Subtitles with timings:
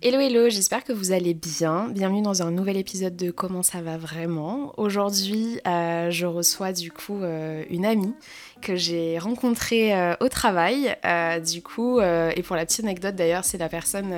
[0.00, 1.88] Hello hello, j'espère que vous allez bien.
[1.88, 4.72] Bienvenue dans un nouvel épisode de Comment ça va vraiment.
[4.76, 8.14] Aujourd'hui, euh, je reçois du coup euh, une amie
[8.62, 10.96] que j'ai rencontrée euh, au travail.
[11.44, 14.14] du coup, et pour la petite anecdote d'ailleurs, c'est la personne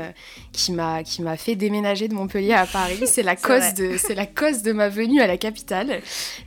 [0.53, 3.01] qui m'a qui m'a fait déménager de Montpellier à Paris.
[3.07, 6.01] C'est la cause de c'est la cause de ma venue à la capitale.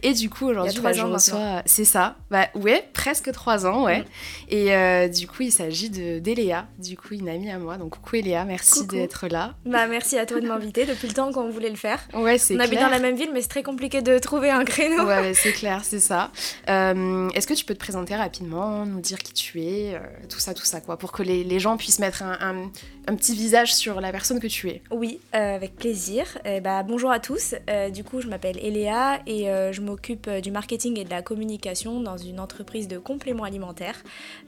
[0.04, 1.64] Et du coup aujourd'hui, bah, je reçois.
[1.66, 2.18] C'est ça.
[2.30, 4.02] Bah ouais, presque trois ans, ouais.
[4.02, 4.06] Mm.
[4.50, 7.78] Et du coup, il s'agit de d'Eléa, du coup une amie à moi.
[7.78, 9.56] Donc coucou Eléa, merci d'être là.
[9.66, 12.00] Bah, merci à toi de m'inviter depuis le temps qu'on voulait le faire.
[12.14, 14.64] Ouais, c'est On habite dans la même ville, mais c'est très compliqué de trouver un
[14.66, 15.06] créneau.
[15.06, 16.32] Ouais, c'est clair, c'est ça.
[16.70, 20.00] Euh, est-ce que tu peux te présenter rapidement, nous dire qui tu es, euh,
[20.30, 23.36] tout ça, tout ça, quoi, pour que les, les gens puissent mettre un, un, petit
[23.36, 26.26] visage sur la personne que tu es Oui, euh, avec plaisir.
[26.46, 27.56] Eh bah, bonjour à tous.
[27.94, 32.18] du coup, je m'appelle Eléa et je m'occupe du marketing et de la communication dans
[32.18, 34.04] une entreprise de compléments alimentaires,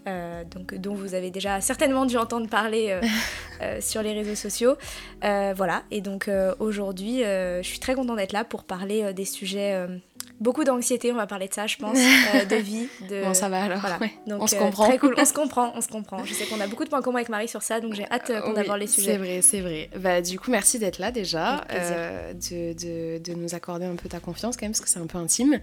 [0.05, 2.99] donc, dont vous avez déjà certainement dû entendre parler
[3.79, 4.75] sur les réseaux sociaux.
[5.23, 9.13] Euh, voilà, et donc euh, aujourd'hui, euh, je suis très contente d'être là pour parler
[9.13, 9.87] des sujets
[10.39, 11.97] beaucoup d'anxiété, on va parler de ça, je pense,
[12.49, 12.87] de vie.
[13.09, 13.23] De...
[13.23, 13.79] Bon, ça va alors.
[13.79, 13.99] Voilà.
[14.27, 14.87] Donc, on se comprend.
[14.87, 16.23] Très cool, on se comprend, on se comprend.
[16.23, 18.31] Je sais qu'on a beaucoup de points communs avec Marie sur ça, donc j'ai hâte
[18.43, 19.13] qu'on aborde les sujets.
[19.13, 19.89] C'est vrai, c'est vrai.
[19.97, 24.19] Bah, du coup, merci d'être là déjà, de, de, de, nous accorder un peu ta
[24.19, 25.59] confiance quand même, parce que c'est un peu intime.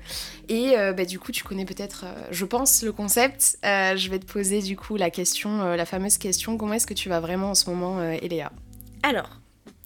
[0.48, 3.58] Et bah, du coup, tu connais peut-être, je pense, le concept.
[3.62, 7.08] je vais te poser du coup la question, la fameuse question, comment est-ce que tu
[7.08, 8.52] vas vraiment en ce moment, Eléa?
[9.02, 9.41] Alors,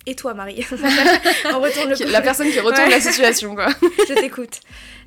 [0.06, 3.68] et toi, Marie On retourne le La personne qui retourne la situation, quoi.
[4.08, 4.60] Je t'écoute.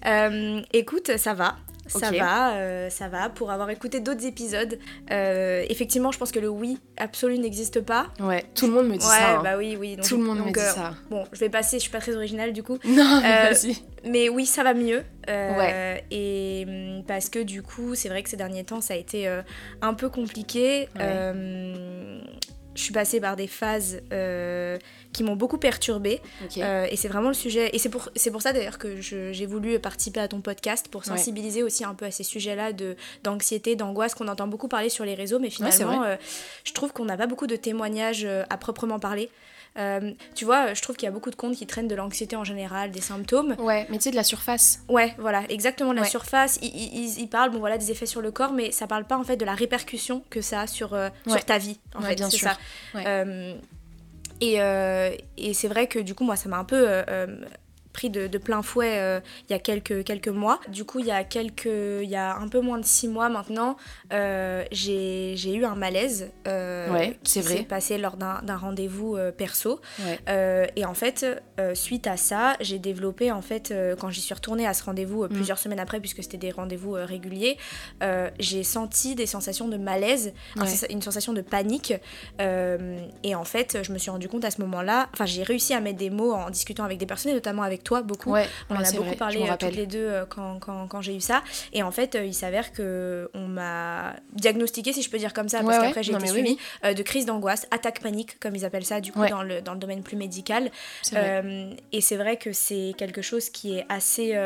[0.06, 1.56] Euh, écoute, ça va.
[1.88, 3.30] Ça va, euh, ça va.
[3.30, 4.78] Pour avoir écouté d'autres épisodes,
[5.10, 8.08] euh, effectivement, je pense que le oui absolu n'existe pas.
[8.20, 9.38] Ouais, tout le monde me dit ça.
[9.38, 9.98] Ouais, bah oui, oui.
[9.98, 10.94] tout le monde me dit ça.
[11.10, 12.78] Bon, je vais passer, je suis pas très originale du coup.
[12.86, 13.78] Non, mais vas-y.
[14.06, 15.04] Mais oui, ça va mieux.
[15.28, 16.04] ouais.
[16.12, 19.28] Et mm, parce que du coup, c'est vrai que ces derniers temps, ça a été
[19.82, 20.90] un peu compliqué.
[20.96, 21.34] Ouais
[22.76, 24.78] je suis passée par des phases euh,
[25.12, 26.22] qui m'ont beaucoup perturbée.
[26.58, 27.70] Euh, et c'est vraiment le sujet.
[27.74, 31.06] Et c'est pour, c'est pour ça d'ailleurs que j'ai voulu participer à ton podcast pour
[31.06, 35.06] sensibiliser aussi un peu à ces sujets-là de, d'anxiété, d'angoisse qu'on entend beaucoup parler sur
[35.06, 35.40] les réseaux.
[35.40, 36.16] Mais finalement, euh,
[36.64, 39.30] je trouve qu'on n'a pas beaucoup de témoignages à proprement parler.
[39.78, 42.36] Euh, tu vois, je trouve qu'il y a beaucoup de comptes qui traînent de l'anxiété
[42.36, 43.56] en général, des symptômes.
[43.60, 44.80] Ouais, mais tu sais, de la surface.
[44.90, 46.60] Ouais, voilà, exactement, de la surface.
[46.62, 49.38] Ils, parlent, bon voilà, des effets sur le corps, mais ça parle pas en fait
[49.38, 52.58] de la répercussion que ça a sur, euh, sur ta vie, en fait, c'est ça.
[52.96, 53.56] Euh,
[54.42, 54.56] et,
[55.38, 57.04] et c'est vrai que du coup, moi, ça m'a un peu
[57.94, 59.20] pris de, plein fouet euh,
[59.50, 60.60] il y a quelques, quelques mois.
[60.70, 63.30] Du coup, il y a, quelques, il y a un peu moins de six mois
[63.30, 63.78] maintenant,
[64.14, 69.82] euh, j'ai eu un malaise euh, qui s'est passé lors d'un rendez-vous perso.
[70.28, 71.26] et en fait,
[71.74, 75.30] suite à ça, j'ai développé, en fait, quand j'y suis retournée à ce rendez-vous mm.
[75.30, 77.58] plusieurs semaines après, puisque c'était des rendez-vous réguliers,
[78.40, 80.34] j'ai senti des sensations de malaise,
[80.90, 81.94] une sensation de panique.
[82.40, 85.82] et en fait, je me suis rendu compte à ce moment-là, enfin, j'ai réussi à
[85.82, 88.36] mettre des mots en discutant avec des personnes, et notamment avec toi beaucoup.
[88.70, 91.22] on en a beaucoup parlé euh, toutes les deux euh, quand, quand, quand j'ai eu
[91.22, 91.44] ça.
[91.74, 95.50] Et en fait, euh, il s'avère que on m'a diagnostiqué, si je peux dire comme
[95.50, 99.02] ça, parce qu'après j'ai été suivie, de crise d'angoisse, attaque panique, comme ils appellent ça,
[99.02, 100.72] du coup, dans, le, dans le domaine plus médical.
[101.12, 104.38] et c'est vrai que c'est quelque chose qui est assez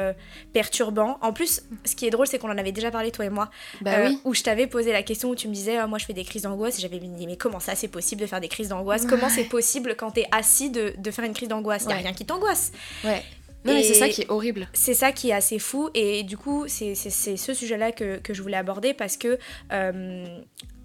[0.54, 1.18] perturbant.
[1.22, 3.50] En plus, ce qui est drôle, c'est qu'on en avait déjà parlé, toi et moi,
[3.82, 6.14] bah où je t'avais posé la question où tu me disais, oh, moi je fais
[6.14, 8.70] des crises d'angoisse, et j'avais dit, mais comment ça c'est possible de faire des crises
[8.70, 9.06] d'angoisse?
[9.06, 11.84] Comment c'est possible quand t'es assis de, de, faire une crise d'angoisse?
[11.84, 12.72] Il n'y a rien qui t'angoisse.
[13.04, 13.24] Ouais.
[13.66, 14.68] Non, mais c'est ça qui est horrible.
[14.74, 15.90] C'est ça qui est assez fou.
[15.94, 19.38] Et du coup, c'est ce sujet-là que, que, je voulais aborder parce que
[19.72, 20.26] euh,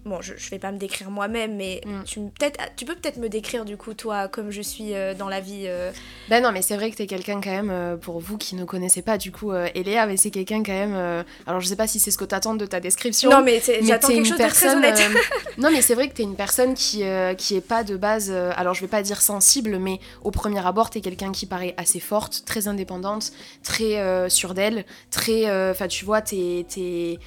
[0.05, 2.03] bon, je, je vais pas me décrire moi-même, mais mm.
[2.05, 5.27] tu, peut tu peux peut-être me décrire du coup, toi, comme je suis euh, dans
[5.27, 5.65] la vie.
[5.65, 5.91] Euh...
[6.29, 8.55] Ben non, mais c'est vrai que tu es quelqu'un quand même, euh, pour vous qui
[8.55, 11.25] ne connaissez pas du coup euh, Eléa, mais c'est quelqu'un quand même.
[11.45, 13.29] alors je sais pas si c'est ce que t'attends de ta description.
[13.29, 15.21] Non, mais, j'attends quelque chose personne, de très honnête.
[15.57, 17.03] non, mais c'est vrai que tu es une personne qui,
[17.37, 20.89] qui est pas de base, alors je vais pas dire sensible, mais au premier abord,
[20.89, 23.31] tu es quelqu'un qui paraît assez forte, très indépendante,
[23.63, 25.69] très sûre d'elle, très.
[25.71, 27.19] Enfin, tu vois, tu es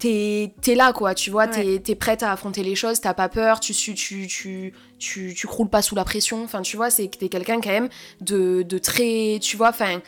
[0.00, 3.28] t'es es là quoi tu vois t'es es prête à affronter les choses t'as pas
[3.28, 6.90] peur tu, tu, tu, tu, tu, tu croules pas sous la pression enfin tu vois
[6.90, 7.88] c'est que t'es quelqu'un quand même
[8.20, 10.00] de, de très tu vois enfin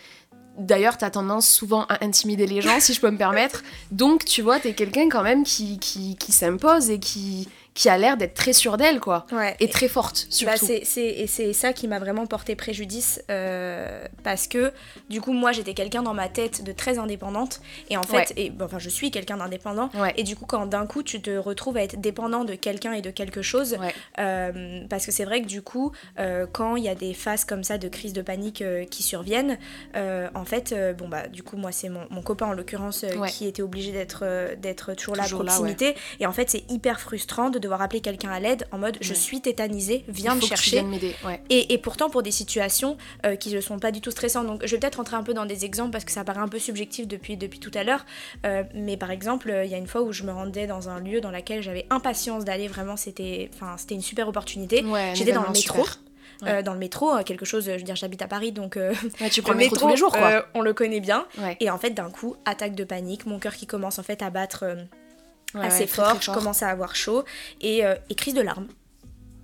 [0.58, 3.62] D'ailleurs, t'as tendance souvent à intimider les gens, si je peux me permettre.
[3.90, 7.96] Donc, tu vois, t'es quelqu'un quand même qui, qui, qui s'impose et qui, qui a
[7.96, 9.26] l'air d'être très sûre d'elle, quoi.
[9.58, 10.66] Et très forte, bah, surtout.
[10.84, 14.72] c'est, et c'est ça qui m'a vraiment porté préjudice, euh, parce que,
[15.08, 18.52] du coup, moi, j'étais quelqu'un dans ma tête de très indépendante, et en fait, et,
[18.60, 21.82] enfin, je suis quelqu'un d'indépendant, et du coup, quand d'un coup, tu te retrouves à
[21.82, 23.78] être dépendant de quelqu'un et de quelque chose,
[24.19, 27.44] euh, parce que c'est vrai que, du coup, euh, quand il y a des phases
[27.44, 29.58] comme ça de crise de panique qui surviennent,
[29.94, 33.62] en fait, bon, bah, du coup, moi, c'est mon, mon, copain, en l'occurrence, qui était
[33.62, 37.80] obligé d'être, d'être toujours là à proximité, et en fait, c'est hyper frustrant de devoir
[37.82, 40.82] appeler quelqu'un à l'aide en mode je suis tétanisée, viens me chercher.
[41.24, 41.40] Ouais.
[41.48, 44.46] Et, et, pourtant pour des situations euh, qui ne sont pas du tout stressantes.
[44.46, 46.48] Donc je vais peut-être rentrer un peu dans des exemples parce que ça paraît un
[46.48, 48.04] peu subjectif depuis, depuis tout à l'heure.
[48.44, 51.00] Euh, mais par exemple, il y a une fois où je me rendais dans un
[51.00, 53.48] lieu dans lequel j'avais impatience d'aller, vraiment c'était
[53.90, 54.84] une super opportunité.
[55.14, 55.84] J'étais dans le métro.
[56.46, 58.94] Euh, dans le métro, euh, quelque chose, je veux dire, j'habite à Paris, donc euh,
[59.30, 60.46] tu prends le métro, tous les jours, quoi.
[60.54, 61.26] on le connaît bien.
[61.60, 64.30] Et en fait, d'un coup, attaque de panique, mon cœur qui commence en fait à
[64.30, 64.76] battre
[65.60, 67.25] assez fort, je commence à avoir chaud
[67.60, 67.82] et,
[68.16, 68.69] crise de larmes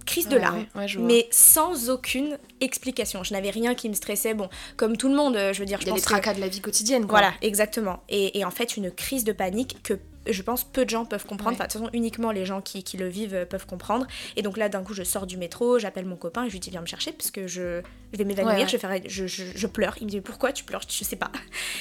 [0.06, 0.64] crise de larmes,
[1.00, 3.25] mais sans aucune explication.
[3.25, 4.32] Je n'avais rien qui me stressait.
[4.32, 6.40] Bon, comme tout le monde, je veux dire, je Il y a les tracas de
[6.40, 7.02] la vie quotidienne.
[7.02, 7.19] Quoi.
[7.19, 8.02] Voilà, exactement.
[8.08, 9.99] Et, et, en fait, une crise de panique que
[10.32, 11.54] je pense peu de gens peuvent comprendre.
[11.54, 14.06] Enfin, de toute façon, uniquement les gens qui, qui, le vivent euh, peuvent comprendre.
[14.36, 16.60] Et donc là, d'un coup, je sors du métro, j'appelle mon copain et je lui
[16.60, 17.80] dis viens me chercher parce que je,
[18.12, 19.96] je vais m'évanouir, je, vais je, je, je, pleure.
[20.00, 20.82] Il me dit pourquoi tu pleures?
[20.88, 21.30] Je sais pas.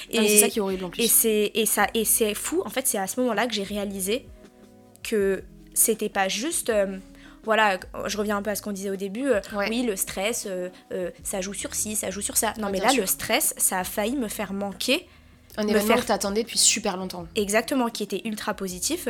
[0.09, 1.03] Et c'est ça qui est horrible en plus.
[1.03, 2.61] Et c'est et ça et c'est fou.
[2.65, 4.27] En fait, c'est à ce moment-là que j'ai réalisé
[5.03, 6.69] que c'était pas juste.
[6.69, 6.97] Euh,
[7.44, 9.29] voilà, je reviens un peu à ce qu'on disait au début.
[9.29, 9.39] Euh,
[9.69, 10.49] oui, le stress,
[11.23, 12.53] ça joue sur ci, ça joue sur ça.
[12.59, 15.07] Non, mais là, le stress, ça a failli me faire manquer
[15.57, 16.01] un événement faire...
[16.01, 17.27] que t'attendais depuis super longtemps.
[17.36, 19.07] Exactement, qui était ultra positif.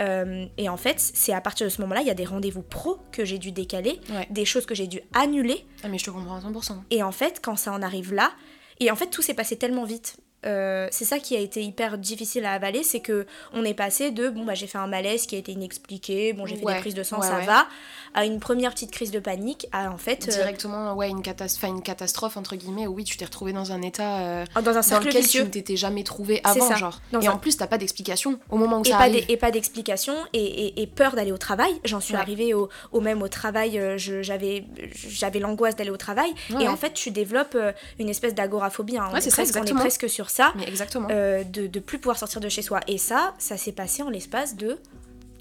[0.00, 2.62] Euh, et en fait, c'est à partir de ce moment-là, il y a des rendez-vous
[2.62, 4.00] pro que j'ai dû décaler,
[4.30, 5.66] des choses que j'ai dû annuler.
[5.82, 6.76] Ah mais je te comprends à 100%.
[6.90, 8.32] Et en fait, quand ça en arrive là,
[8.80, 10.16] et en fait, tout s'est passé tellement vite.
[10.46, 14.12] Euh, c'est ça qui a été hyper difficile à avaler, c'est que on est passé
[14.12, 16.78] de bon bah j'ai fait un malaise qui a été inexpliqué, bon j'ai fait des
[16.78, 17.66] prises de sang, ça va,
[18.14, 21.70] à une première petite crise de panique, à en fait euh, directement ouais une catastrophe,
[21.70, 24.76] une catastrophe entre guillemets où oui tu t'es retrouvé dans un état euh, ah, dans
[24.76, 27.66] un cercle dans lequel tu ne t'étais jamais trouvé avant genre et en plus t'as
[27.66, 31.14] pas d'explication au moment où et ça pas arrive et pas d'explication et, et, peur
[31.14, 34.64] d'aller au travail, j'en suis arrivée au, au, même au travail, j'avais
[34.94, 37.56] j'avais l'angoisse d'aller au travail et en fait tu développes
[37.98, 40.52] une espèce d'agoraphobie, hein, on, est presque, on est presque sur ça.
[40.56, 41.08] Mais exactement.
[41.10, 42.80] Euh, de, de plus pouvoir sortir de chez soi.
[42.86, 44.78] Et ça, ça s'est passé en l'espace de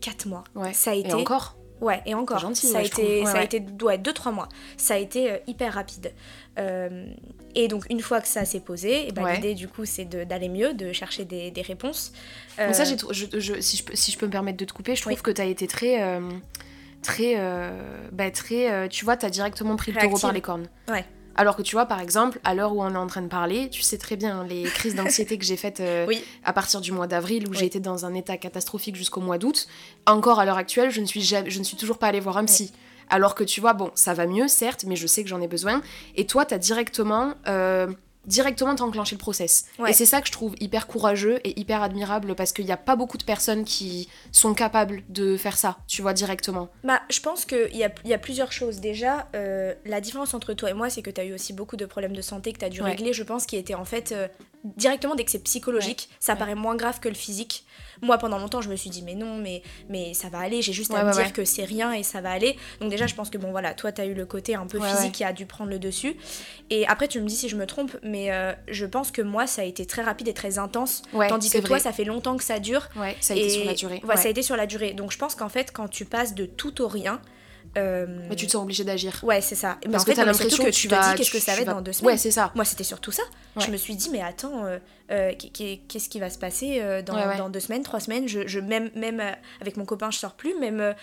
[0.01, 0.43] 4 mois.
[0.55, 0.73] Ouais.
[0.73, 1.09] Ça a été...
[1.09, 2.39] Et encore Ouais, et encore.
[2.39, 4.49] Gentil, ça, a été, ça a été ouais, 2-3 mois.
[4.77, 6.13] Ça a été euh, hyper rapide.
[6.57, 7.05] Euh,
[7.55, 10.49] et donc, une fois que ça s'est posé, et ben, l'idée, du coup, c'est d'aller
[10.49, 12.11] mieux, de chercher des, des réponses.
[12.57, 14.95] Donc ça, je, je, si, je peux, si je peux me permettre de te couper,
[14.95, 16.19] je trouve que tu as été très...
[17.01, 17.35] très,
[18.11, 20.67] bah, très tu vois, tu as directement pris le taureau par les cornes.
[20.89, 21.05] Ouais.
[21.37, 23.69] Alors que tu vois, par exemple, à l'heure où on est en train de parler,
[23.69, 26.07] tu sais très bien les crises d'anxiété que j'ai faites euh,
[26.43, 29.67] à partir du mois d'avril, où j'ai été dans un état catastrophique jusqu'au mois d'août.
[30.07, 32.45] Encore à l'heure actuelle, je ne, suis je ne suis toujours pas allée voir un
[32.45, 32.73] psy.
[33.09, 35.47] Alors que tu vois, bon, ça va mieux, certes, mais je sais que j'en ai
[35.47, 35.81] besoin.
[36.15, 37.87] Et toi, tu as directement euh,
[38.27, 39.65] directement t'enclencher le process.
[39.87, 42.77] Et c'est ça que je trouve hyper courageux et hyper admirable parce qu'il n'y a
[42.77, 46.69] pas beaucoup de personnes qui sont capables de faire ça, tu vois, directement.
[46.83, 48.79] Bah, je pense qu'il y a, y a plusieurs choses.
[48.79, 51.77] Déjà, euh, la différence entre toi et moi, c'est que tu as eu aussi beaucoup
[51.77, 54.11] de problèmes de santé que tu as dû régler, je pense, qui étaient en fait
[54.11, 54.27] euh,
[54.75, 57.65] directement dès que c'est psychologique, ça paraît moins grave que le physique.
[58.01, 60.73] Moi, pendant longtemps, je me suis dit, mais non, mais, mais ça va aller, j'ai
[60.73, 62.55] juste à me dire que c'est rien et ça va aller.
[62.79, 64.79] Donc, déjà, je pense que bon, voilà, toi, tu as eu le côté un peu
[64.79, 66.15] physique qui a dû prendre le dessus.
[66.69, 69.47] Et après, tu me dis si je me trompe, mais euh, je pense que moi,
[69.47, 71.01] ça a été très rapide et très intense.
[71.27, 72.87] tandis que toi, ça fait longtemps que ça dure.
[72.95, 74.01] Ouais, ça a été sur la durée.
[74.03, 74.93] Ouais, ça a été sur la durée.
[74.93, 77.19] Donc, je pense qu'en fait, quand tu passes de tout au rien,
[77.75, 79.19] mais tu te sens obligé d'agir.
[79.23, 79.77] Ouais, c'est ça.
[79.91, 81.93] Parce que t'as l'impression que tu te dis qu'est-ce que ça va être dans deux
[81.93, 82.13] semaines.
[82.13, 82.51] Ouais, c'est ça.
[82.55, 83.23] Moi, c'était surtout ça.
[83.57, 84.77] Je me suis dit, mais attends, euh,
[85.11, 88.27] euh, qu'est-ce qui va se passer dans, dans, deux semaines, trois semaines?
[88.27, 89.21] Je, je, Même, même
[89.61, 90.57] avec mon copain, je sors plus.
[90.59, 90.95] Même.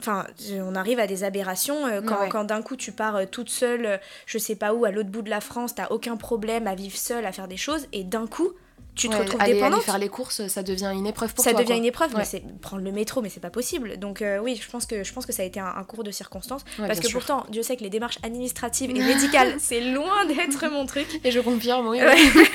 [0.00, 4.38] Enfin, on arrive à des aberrations quand, quand d'un coup tu pars toute seule, je
[4.38, 7.26] sais pas où, à l'autre bout de la France, t'as aucun problème à vivre seule,
[7.26, 8.52] à faire des choses, et d'un coup,
[8.98, 9.74] tu te retrouves aller, dépendante.
[9.78, 11.60] Aller faire les courses, ça devient une épreuve pour ça toi.
[11.60, 13.96] Ça devient une épreuve, mais c'est prendre le métro, mais c'est pas possible.
[13.98, 16.10] Donc euh, oui, je pense que je pense que ça a été un, cours de
[16.10, 20.68] circonstances, parce que pourtant, Dieu sait que les démarches administratives et médicales, c'est loin d'être
[20.70, 21.20] mon truc.
[21.24, 22.00] Et je confirme, oui.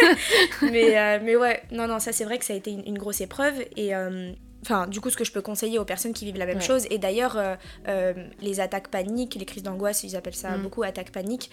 [0.62, 3.22] mais euh, mais ouais, non non, ça c'est vrai que ça a été une, grosse
[3.22, 6.38] épreuve et euh, Enfin, du coup, ce que je peux conseiller aux personnes qui vivent
[6.38, 7.38] la même chose, et d'ailleurs,
[8.40, 10.62] les attaques paniques, les crises d'angoisse, ils appellent ça mm.
[10.62, 11.52] beaucoup attaques paniques.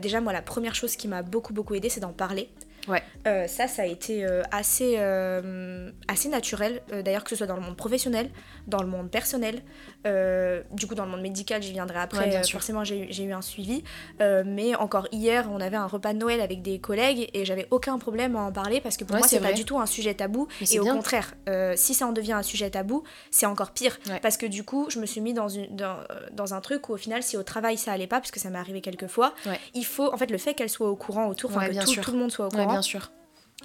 [0.00, 2.48] déjà, moi, la première chose qui m'a beaucoup, beaucoup aidé, c'est d'en parler.
[2.88, 3.02] Ouais.
[3.26, 7.56] Euh, ça, ça a été euh, assez, euh, assez naturel, d'ailleurs que ce soit dans
[7.56, 8.30] le monde professionnel,
[8.66, 9.62] dans le monde personnel,
[10.04, 13.82] du coup dans le monde médical, j'y viendrai après, forcément j'ai eu un suivi,
[14.20, 17.98] mais encore hier, on avait un repas de Noël avec des collègues et j'avais aucun
[17.98, 20.48] problème à en parler parce que pour moi, c'est pas du tout un sujet tabou,
[20.70, 21.34] et au contraire,
[21.76, 24.98] si ça en devient un sujet tabou, c'est encore pire, parce que du coup, je
[24.98, 25.98] me suis mis dans, une, dans,
[26.32, 28.50] dans, un truc où au final, si au travail ça allait pas, parce que ça
[28.50, 29.34] m'est arrivé quelques fois,
[29.74, 32.18] il faut, en fait, le fait qu'elle soit au courant autour, que tout, tout, le
[32.18, 33.10] monde soit au courant, bien sûr.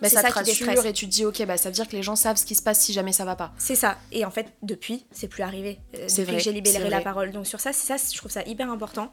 [0.02, 1.96] Mais ça, ça te rassure et tu te dis, ok, bah ça veut dire que
[1.96, 3.52] les gens savent ce qui se passe si jamais ça va pas.
[3.58, 3.98] C'est ça.
[4.12, 5.80] Et en fait, depuis, c'est plus arrivé.
[5.96, 7.32] Euh, C'est depuis vrai, que j'ai libéré la parole.
[7.32, 9.10] Donc sur ça, c'est ça, je trouve ça hyper important.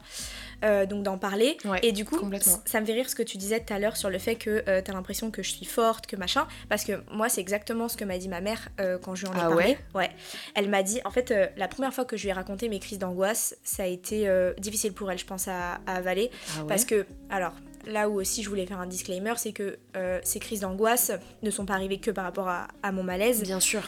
[0.63, 1.57] euh, donc d'en parler.
[1.65, 2.17] Ouais, et du coup,
[2.65, 4.63] ça me fait rire ce que tu disais tout à l'heure sur le fait que
[4.67, 6.47] euh, t'as l'impression que je suis forte, que machin.
[6.69, 9.29] Parce que moi, c'est exactement ce que m'a dit ma mère euh, quand je lui
[9.29, 9.77] en ai Ah parlé.
[9.93, 10.11] Ouais?
[10.55, 12.99] Elle m'a dit, en fait, la première fois que je lui ai raconté mes crises
[12.99, 16.31] d'angoisse, ça a été difficile pour elle, je pense, à, à avaler.
[16.55, 16.67] Ah ouais?
[16.67, 17.53] Parce que, alors,
[17.85, 21.11] là où aussi je voulais faire un disclaimer, c'est que euh, ces crises d'angoisse
[21.43, 23.41] ne sont pas arrivées que par rapport à, à mon malaise.
[23.43, 23.81] Bien sûr.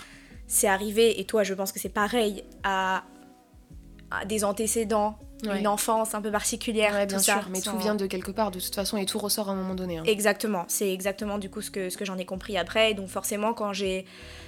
[0.48, 3.04] C'est arrivé, et toi, je pense que c'est pareil, à,
[4.12, 5.60] à des antécédents, Ouais.
[5.60, 6.94] une enfance un peu particulière.
[6.94, 7.34] Ouais, bien tout sûr.
[7.36, 9.52] ça, mais sans- tout vient de quelque part, de toute façon, et tout ressort à
[9.52, 10.00] un moment donné.
[10.00, 10.04] hein.
[10.08, 12.96] Exactement, c'est exactement du coup ce que, ce que j'en ai compris après.
[12.96, 14.06] Donc forcément, quand j'ai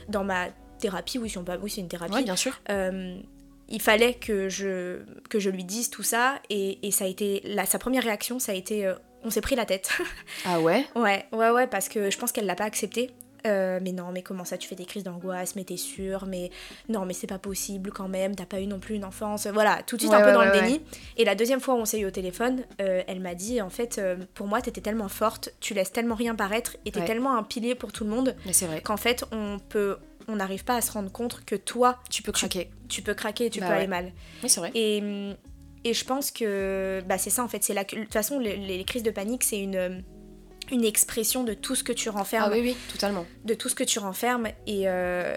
[0.08, 0.48] dans ma
[0.80, 2.60] thérapie, oui, si on peut- oui c'est une thérapie, Ouais, bien sûr.
[2.72, 3.20] euh,
[3.68, 6.40] il fallait que je, que je lui dise tout ça.
[6.50, 9.42] Et, et ça a été, la, sa première réaction, ça a été, euh, on s'est
[9.42, 9.90] pris la tête.
[10.46, 10.86] Ah ouais?
[10.96, 13.12] Ouais, ouais, ouais, parce que je pense qu'elle l'a pas accepté.
[13.48, 16.52] Euh, mais non, mais comment ça, tu fais des crises d'angoisse, mais t'es sûre, mais
[16.90, 19.48] non, mais c'est pas possible quand même, t'as pas eu non plus une enfance.
[19.48, 20.82] Voilà, tout de suite Ouais, un peu ouais, dans ouais, le déni.
[21.16, 23.70] Et la deuxième fois où on s'est eu au téléphone, euh, elle m'a dit en
[23.70, 27.38] fait, euh, pour moi, t'étais tellement forte, tu laisses tellement rien paraître, et t'es tellement
[27.38, 28.36] un pilier pour tout le monde,
[28.84, 29.98] qu'en fait, on peut.
[30.28, 32.70] On n'arrive pas à se rendre compte que toi, Tu peux craquer.
[32.88, 34.12] tu peux craquer tu Bah peux aller mal.
[34.44, 34.70] Oui, c'est vrai.
[34.76, 35.36] Et, hum,
[35.84, 37.64] et je pense que bah, c'est ça en fait.
[37.64, 37.84] C'est la...
[37.84, 40.04] De toute façon, les, les crises de panique, c'est une,
[40.72, 43.26] une expression de tout ce que tu renfermes Ah oui, oui, totalement.
[43.46, 44.48] de tout ce que tu renfermes.
[44.68, 45.36] Et, euh,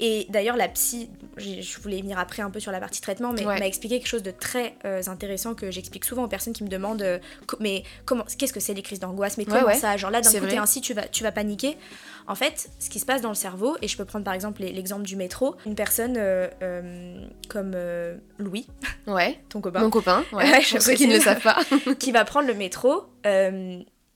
[0.00, 3.46] et d'ailleurs, la psy, je voulais venir après un peu sur la partie traitement, mais
[3.46, 3.58] Ouais.
[3.58, 6.68] m'a expliqué quelque chose de très euh, intéressant que j'explique souvent aux personnes qui me
[6.68, 7.18] demandent euh,
[7.60, 9.74] mais comment, qu'est-ce que c'est les crises d'angoisse Mais comment ouais.
[9.74, 10.60] ça Genre là, d'un C'est coup, t'es vrai.
[10.62, 11.76] ainsi, tu vas, tu vas paniquer.
[12.26, 14.62] En fait, ce qui se passe dans le cerveau, et je peux prendre par exemple
[14.62, 16.48] l'exemple du métro, une personne euh,
[17.48, 17.76] comme
[18.38, 18.66] Louis,
[19.06, 19.38] Ouais.
[19.48, 21.58] ton copain, Mon copain, ouais, pour ceux qui ne le savent pas.
[21.98, 23.04] qui va prendre le métro.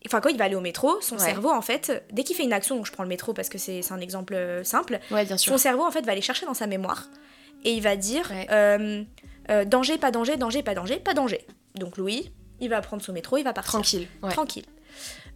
[0.07, 1.23] Enfin, quand il va aller au métro, son Ouais.
[1.25, 3.57] cerveau, en fait, dès qu'il fait une action, donc je prends le métro parce que
[3.59, 5.53] c'est un exemple euh, simple, Ouais, bien sûr.
[5.53, 7.09] son cerveau, en fait, va aller chercher dans sa mémoire
[7.65, 8.47] et il va dire Ouais.
[8.51, 9.03] euh,
[9.51, 11.47] euh, danger, pas danger, danger, pas danger, pas danger.
[11.75, 12.31] Donc Louis,
[12.61, 13.73] il va prendre son métro, il va partir.
[13.73, 14.07] Tranquille.
[14.31, 14.65] Tranquille.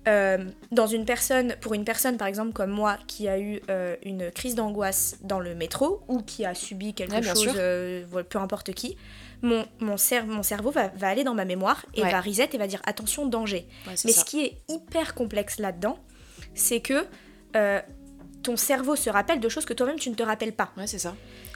[0.07, 3.97] Euh, dans une personne, pour une personne par exemple comme moi qui a eu euh,
[4.05, 8.39] une crise d'angoisse dans le métro ou qui a subi quelque Ouais, chose, euh, peu
[8.39, 8.97] importe qui,
[9.43, 12.11] mon, mon, cer- mon cerveau va, va aller dans ma mémoire et Ouais.
[12.11, 13.67] va reset et va dire attention danger.
[13.87, 14.21] Ouais, Mais ça.
[14.21, 15.99] ce qui est hyper complexe là-dedans,
[16.55, 17.07] c'est que
[17.57, 17.81] euh,
[18.43, 20.71] ton cerveau se rappelle de choses que toi-même tu ne te rappelles pas.
[20.77, 21.15] Ouais, c'est ça.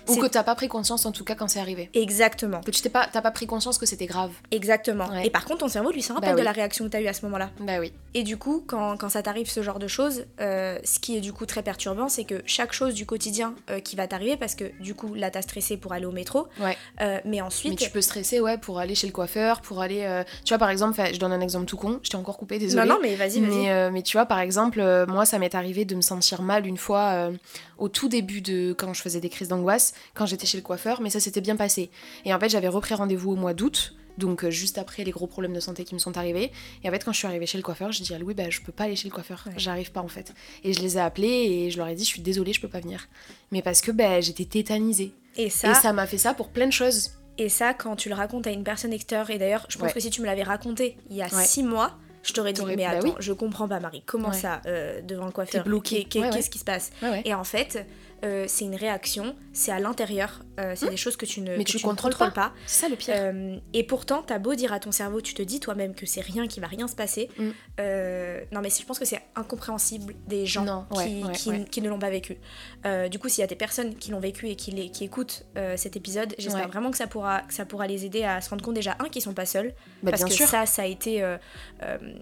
[0.08, 1.90] Ou que t'as pas pris conscience en tout cas quand c'est arrivé.
[1.94, 4.30] Exactement, Que tu t'es pas, t'as pas pris conscience que c'était grave.
[4.50, 5.08] exactement.
[5.08, 5.26] Ouais.
[5.26, 7.00] Et par contre, ton cerveau lui se rappelle Bah de la réaction que tu as
[7.00, 7.50] eue à ce moment-là.
[7.60, 7.92] Bah oui.
[8.14, 11.20] Et du coup, quand, quand ça t'arrive ce genre de choses, euh, ce qui est
[11.20, 14.54] du coup très perturbant, c'est que chaque chose du quotidien euh, qui va t'arriver, parce
[14.54, 16.76] que du coup là t'as stressé pour aller au métro, Ouais.
[17.00, 20.22] euh, mais ensuite, Mais tu peux stresser, ouais, pour aller chez le coiffeur, pour aller.
[20.44, 22.00] Tu vois, par exemple, je donne un exemple tout con.
[22.02, 22.86] Je t'ai encore coupé, désolé.
[22.86, 23.50] non non mais vas-y vas-y.
[23.66, 26.76] Mais, mais tu vois, par exemple, moi, ça m'est arrivé de me sentir mal une
[26.76, 27.30] fois
[27.78, 31.00] au tout début de quand je faisais des crises d'angoisse, quand j'étais chez le coiffeur,
[31.00, 31.90] mais ça s'était bien passé.
[32.24, 35.26] Et en fait, j'avais repris rendez-vous au mois d'août, donc euh, juste après les gros
[35.26, 36.52] problèmes de santé qui me sont arrivés.
[36.84, 38.50] Et en fait, quand je suis arrivée chez le coiffeur, j'ai dit à Louis, bah,
[38.50, 39.52] je peux pas aller chez le coiffeur, Ouais.
[39.56, 40.34] j'arrive pas en fait.
[40.64, 41.28] Et je les ai appelés
[41.66, 43.08] et je leur ai dit, je suis désolée, je peux pas venir.
[43.52, 45.12] Mais parce que bah, j'étais tétanisée.
[45.36, 47.12] Et ça, Et ça m'a fait ça pour plein de choses.
[47.38, 49.92] et ça quand tu le racontes à une personne extérieure, et d'ailleurs je pense Ouais.
[49.94, 51.44] que si tu me l'avais raconté il y a Ouais.
[51.44, 53.14] six mois, je t'aurais dit mais bah attends, oui.
[53.18, 54.34] je comprends pas Marie, comment Ouais.
[54.34, 56.04] ça euh, devant le coiffeur, T'es ouais.
[56.30, 56.90] qu'est-ce qui se passe?
[57.24, 57.86] Et en fait,
[58.24, 61.56] euh, c'est une réaction, c'est à l'intérieur, euh, c'est des choses que tu ne.
[61.56, 62.48] Mais que tu tu ne contrôles contrôles pas.
[62.50, 62.54] pas.
[62.66, 63.14] C'est ça le pire.
[63.16, 66.20] Euh, et pourtant, t'as beau dire à ton cerveau, tu te dis toi-même que c'est
[66.20, 67.28] rien, qu'il va rien se passer.
[67.38, 67.48] Mm.
[67.80, 71.50] Euh, non, mais je pense que c'est incompréhensible des gens Non, qui, ouais, ouais, qui,
[71.50, 71.64] ouais.
[71.70, 72.36] qui ne l'ont pas vécu.
[73.10, 75.44] Du coup, s'il y a des personnes qui l'ont vécu et qui, les- qui écoutent
[75.76, 78.62] cet épisode, j'espère vraiment que ça, pourra, que ça pourra les aider à se rendre
[78.64, 79.74] compte déjà, un, qu'ils sont pas seuls.
[80.02, 80.46] Bah, parce que sûr.
[80.48, 81.22] ça, ça a été.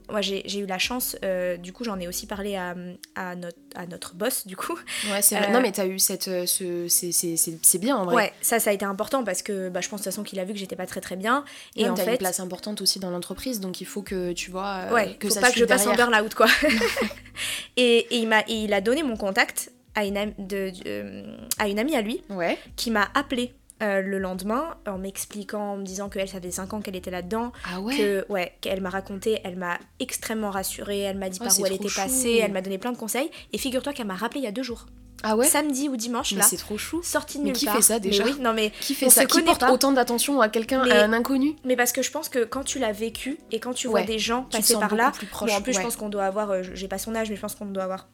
[0.08, 1.16] moi, j'ai eu la chance,
[1.58, 2.74] du coup, j'en ai aussi parlé à,
[3.14, 4.78] à, notre, à notre boss, du coup.
[5.10, 5.50] Ouais, c'est vrai.
[5.52, 6.28] Non, mais t'as eu cette.
[6.28, 8.14] euh, ce, c'est- bien en vrai.
[8.14, 10.38] Ouais, ça, ça a été important parce que bah, je pense de toute façon qu'il
[10.40, 11.44] a vu que j'étais pas très très bien.
[11.76, 12.12] Et Et en t'as fait.
[12.12, 15.28] une place importante aussi dans l'entreprise, donc il faut que tu vois euh, Ouais, que
[15.28, 16.46] faut ça pas que je passe en burn-out, quoi.
[17.76, 21.78] et, et il m'a, il a donné mon contact à une, de, euh, à une
[21.78, 22.58] amie à lui Ouais.
[22.76, 26.74] qui m'a appelé euh, le lendemain en m'expliquant, en me disant qu'elle, ça faisait 5
[26.74, 27.50] ans qu'elle était là-dedans.
[27.64, 27.96] Ah ouais.
[27.96, 31.66] Que, ouais, qu'elle m'a raconté, elle m'a extrêmement rassurée, elle m'a dit Oh, par où
[31.66, 32.00] elle était chou.
[32.00, 33.30] passée, elle m'a donné plein de conseils.
[33.54, 34.84] Et figure-toi qu'elle m'a rappelé il y a deux jours.
[35.22, 35.46] Ah ouais.
[35.46, 36.44] Samedi ou dimanche, mais là.
[36.48, 37.02] c'est trop chou.
[37.02, 37.76] Sortie de Mais nulle qui part.
[37.76, 39.70] fait ça, déjà Mais oui, non mais Qui fait on ça se Qui porte pas.
[39.72, 42.78] autant d'attention à quelqu'un, à un inconnu Mais parce que je pense que quand tu
[42.78, 45.60] l'as vécu et quand tu vois Ouais, des gens passer par là, plus Bon, en
[45.60, 47.66] plus, je pense qu'on doit avoir, euh, j'ai pas son âge, mais je pense qu'on
[47.66, 48.08] doit avoir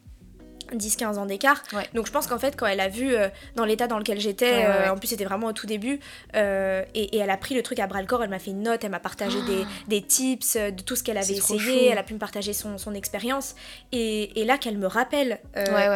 [0.75, 1.61] 10-15 ans d'écart.
[1.73, 1.87] Ouais.
[1.93, 4.51] Donc je pense qu'en fait, quand elle a vu euh, dans l'état dans lequel j'étais,
[4.51, 5.99] Ouais, ouais, euh, en plus c'était vraiment au tout début,
[6.35, 8.51] euh, et, et elle a pris le truc à bras le corps, elle m'a fait
[8.51, 11.37] une note, elle m'a partagé des, des tips de tout ce qu'elle avait Ah.
[11.37, 13.55] Essayé, elle a pu me partager son, son expérience.
[13.91, 15.39] Et, et là, qu'elle me rappelle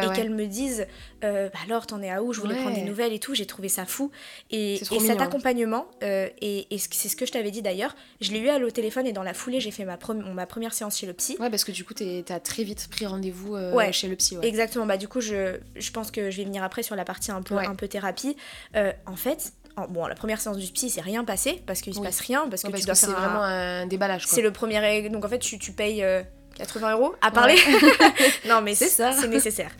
[0.02, 0.86] et qu'elle me dise
[1.24, 2.32] euh, bah alors, t'en es à où?
[2.32, 4.10] Je voulais prendre des nouvelles et tout, j'ai trouvé ça fou.
[4.50, 8.38] Et, cet accompagnement, et, et ce- c'est ce que je t'avais dit d'ailleurs, je l'ai
[8.40, 9.98] eu à au téléphone et dans la foulée, j'ai fait ma,
[10.34, 11.36] ma première séance chez le psy.
[11.40, 13.56] Ouais, parce que du coup, t'as très vite pris rendez-vous
[13.92, 14.36] chez le psy.
[14.36, 14.46] Ouais.
[14.62, 17.30] Exactement, bah du coup je, je pense que je vais venir après sur la partie
[17.32, 17.66] un peu, Ouais.
[17.66, 18.36] un peu thérapie.
[18.76, 21.94] Euh, en fait, en- bon la première séance du psy c'est rien passé parce qu'il
[21.94, 22.06] se Oui.
[22.06, 24.26] passe rien, parce que Ouais, tu dois que c'est un- vraiment un déballage.
[24.26, 25.08] C'est le premier...
[25.08, 26.22] Donc en fait tu, tu payes euh,
[26.56, 27.56] 80 euros à parler.
[28.48, 29.12] non mais C'est ça.
[29.12, 29.70] C'est nécessaire.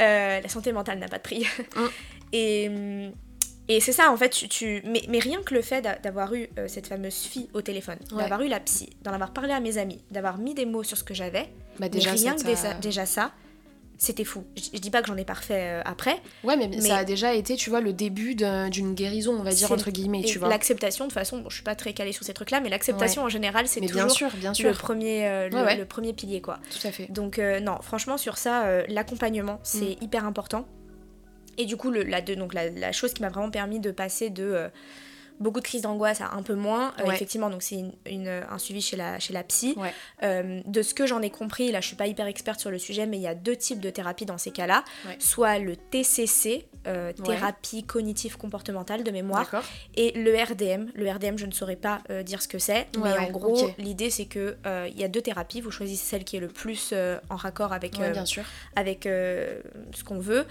[0.00, 1.46] Euh, la santé mentale n'a pas de prix.
[1.76, 1.80] Mm.
[2.32, 3.10] Et...
[3.68, 6.34] Et c'est ça, en fait, tu, tu- Mais, mais rien que le fait d'a- d'avoir
[6.34, 8.22] eu euh, cette fameuse fille au téléphone, Ouais.
[8.22, 10.98] d'avoir eu la psy, d'en avoir parlé à mes amis, d'avoir mis des mots sur
[10.98, 13.30] ce que j'avais, Bah, mais rien que déjà ça,
[14.04, 14.44] c'était fou.
[14.56, 17.04] Je, je dis pas que j'en ai parfait euh, après, Ouais, mais, Mais- ça a
[17.04, 20.20] déjà été, tu vois, le début d'un- d'une guérison, on va dire, C'est- entre guillemets,
[20.20, 20.48] Et tu vois.
[20.48, 23.22] l'acceptation, de toute façon, bon, je suis pas très calée sur ces trucs-là, mais l'acceptation
[23.22, 24.72] en général, c'est toujours bien sûr, bien le, sûr.
[24.78, 25.76] premier, euh, le, Ouais, ouais.
[25.76, 26.58] le premier pilier, quoi.
[26.70, 27.10] Tout à fait.
[27.12, 30.04] Donc, euh, non, franchement, sur ça, l'accompagnement, c'est Mm.
[30.04, 30.66] hyper important.
[31.58, 33.90] Et du coup, le, la, de- donc, la, la chose qui m'a vraiment permis de
[33.90, 34.68] passer de
[35.42, 37.14] beaucoup de crises d'angoisse un peu moins, euh, Ouais.
[37.14, 39.74] effectivement, donc c'est une- une- un suivi chez la, chez la psy.
[39.76, 39.92] Ouais.
[40.22, 42.78] Euh, de ce que j'en ai compris, là, je suis pas hyper experte sur le
[42.78, 44.84] sujet, mais il y a deux types de thérapie dans ces cas-là.
[45.06, 45.16] Ouais.
[45.18, 49.50] Soit le TCC, euh, thérapie cognitive comportementale de mémoire,
[49.94, 50.90] et le RDM.
[50.94, 54.26] Le RDM, je ne saurais pas dire ce que c'est, mais en gros, l'idée c'est
[54.26, 54.56] que
[54.88, 55.60] il y a deux thérapies.
[55.60, 56.92] Vous choisissez celle qui est le plus
[57.30, 58.44] en raccord avec, Ouais, bien sûr.
[58.76, 60.46] avec ce qu'on veut.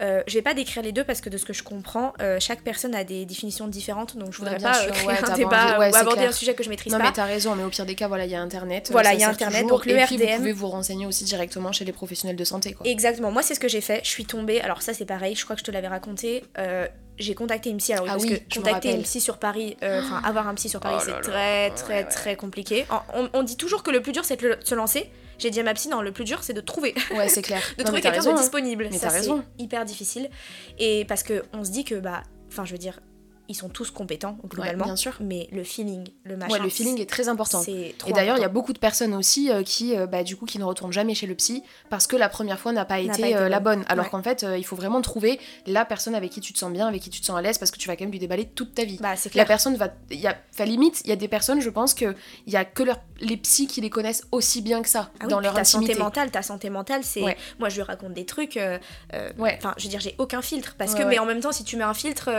[0.00, 2.38] Euh, je vais pas décrire les deux parce que de ce que je comprends, euh,
[2.40, 5.30] chaque personne a des définitions différentes, donc je voudrais Ouais, pas sûr, euh, créer ouais,
[5.30, 6.28] un débat ou aborder clair.
[6.28, 7.04] un sujet que je maîtrise Non, pas.
[7.06, 8.88] mais t'as raison, mais au pire des cas, voilà, il y a Internet.
[8.92, 9.78] Voilà, il y a Internet, toujours.
[9.78, 10.30] donc le Et puis, RDM.
[10.32, 12.86] vous pouvez vous renseigner aussi directement chez les professionnels de santé, quoi.
[12.86, 14.00] Exactement, moi c'est ce que j'ai fait.
[14.04, 16.44] Je suis tombée, alors ça c'est pareil, je crois que je te l'avais raconté.
[16.58, 16.86] euh,
[17.18, 19.76] j'ai contacté une psy, alors oui, Ah parce oui, que contacter une psy sur Paris,
[19.82, 21.20] euh, enfin avoir un psy sur Paris, Oh c'est là.
[21.20, 22.86] très très Ouais, très compliqué.
[23.32, 25.10] On, dit toujours que le plus dur c'est de le- se lancer.
[25.38, 26.94] J'ai dit à ma psy, non, le plus dur c'est de trouver.
[27.14, 27.62] Ouais, c'est clair.
[27.78, 28.34] de Non, trouver quelqu'un de hein.
[28.34, 28.88] disponible.
[28.90, 29.44] Mais ça t'as raison.
[29.58, 30.30] c'est hyper difficile.
[30.78, 33.00] Et parce que on se dit que bah, enfin je veux dire,
[33.48, 35.14] ils sont tous compétents globalement, bien sûr.
[35.20, 36.54] mais le feeling, le machin.
[36.54, 37.62] Ouais, le feeling est très important.
[37.66, 40.46] Et d'ailleurs, il y a beaucoup de personnes aussi euh, qui, euh, bah, du coup,
[40.46, 43.08] qui ne retournent jamais chez le psy parce que la première fois n'a pas été,
[43.08, 43.84] pas été euh, la bonne.
[43.88, 44.10] Alors Ouais.
[44.10, 47.00] qu'en fait, il faut vraiment trouver la personne avec qui tu te sens bien, avec
[47.02, 48.74] qui tu te sens à l'aise, parce que tu vas quand même lui déballer toute
[48.74, 48.98] ta vie.
[49.00, 49.46] Bah c'est La clair.
[49.46, 52.14] personne va, y a, enfin limite, il y a des personnes, je pense que
[52.46, 55.24] il y a que leur, les psys qui les connaissent aussi bien que ça Ah
[55.24, 55.92] oui, dans puis leur ta intimité.
[55.94, 57.36] santé mentale, ta santé mentale, c'est Ouais.
[57.58, 58.56] moi je lui raconte des trucs.
[58.56, 59.56] Ouais.
[59.58, 61.76] Enfin, je veux dire, j'ai aucun filtre parce que, mais en même temps, si tu
[61.76, 62.30] mets un filtre,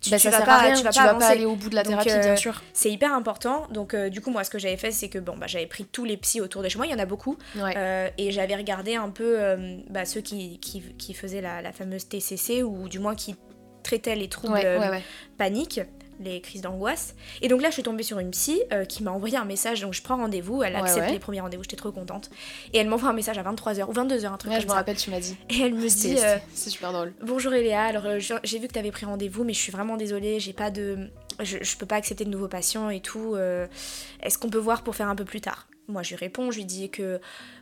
[0.00, 1.82] tu, Bah, tu vas pas, à rien, tu vas pas aller au bout de la
[1.82, 2.62] thérapie, euh, bien sûr.
[2.72, 3.66] C'est hyper important.
[3.70, 5.84] Donc, euh, du coup, moi, ce que j'avais fait, c'est que bon, bah, j'avais pris
[5.84, 6.86] tous les psys autour de chez moi.
[6.86, 7.36] Il y en a beaucoup.
[7.56, 7.74] Ouais.
[7.76, 9.38] Euh, et j'avais regardé un peu
[9.90, 13.36] bah, ceux qui, qui, qui faisaient la, la fameuse TCC ou du moins qui
[13.82, 15.02] traitaient les troubles Ouais, ouais, ouais.
[16.22, 17.14] Les crises d'angoisse.
[17.42, 19.80] Et donc là, je suis tombée sur une psy euh, qui m'a envoyé un message.
[19.80, 21.12] Donc je prends rendez-vous, elle Ouais, accepte ouais.
[21.12, 22.30] les premiers rendez-vous, j'étais trop contente.
[22.72, 24.72] Et elle m'envoie un message à 23h ou 22h, un truc Ouais, comme je me
[24.72, 25.36] rappelle, tu m'as dit.
[25.50, 27.12] Et elle me dit euh, C'est super drôle.
[27.22, 29.96] Bonjour Eléa, alors euh, j'ai vu que tu avais pris rendez-vous, mais je suis vraiment
[29.96, 31.10] désolée, j'ai pas de.
[31.40, 33.36] Je, je peux pas accepter de nouveaux patients et tout.
[34.22, 35.66] Est-ce qu'on peut voir pour faire un peu plus tard?
[35.88, 37.20] Moi, je lui réponds, je lui dis que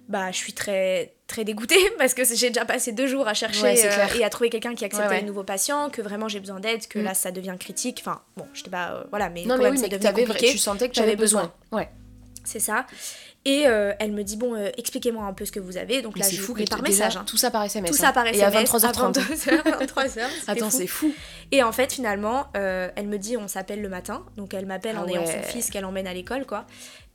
[0.09, 3.63] bah, je suis très, très dégoûtée parce que j'ai déjà passé deux jours à chercher
[3.63, 5.21] Ouais, euh, et à trouver quelqu'un qui acceptait Ouais, ouais.
[5.21, 7.05] les nouveaux patients, que vraiment j'ai besoin d'aide, que Mm.
[7.05, 7.99] là ça devient critique.
[8.05, 9.99] Enfin, bon, je sais pas, euh, voilà, mais Non, quand mais même, oui, ça mais
[9.99, 10.51] que compliqué.
[10.53, 11.53] tu sentais que J'avais avais besoin.
[11.73, 11.89] Ouais.
[12.45, 12.87] C'est ça.
[13.47, 16.03] Et euh, elle me dit, bon, euh, expliquez-moi un peu ce que vous avez.
[16.03, 17.17] Donc Mais là, je fou par message.
[17.17, 17.25] hein.
[17.27, 17.91] tout ça par SMS.
[17.91, 18.07] Tout hein.
[18.07, 18.55] ça par Et SMS.
[18.75, 19.15] à 23h30.
[19.15, 20.21] 22h, 23h.
[20.47, 21.11] Attends, c'est fou.
[21.51, 24.25] Et en fait, finalement, euh, elle me dit on s'appelle le matin.
[24.37, 26.67] Donc elle m'appelle Ah en ayant son fils qu'elle emmène à l'école, quoi.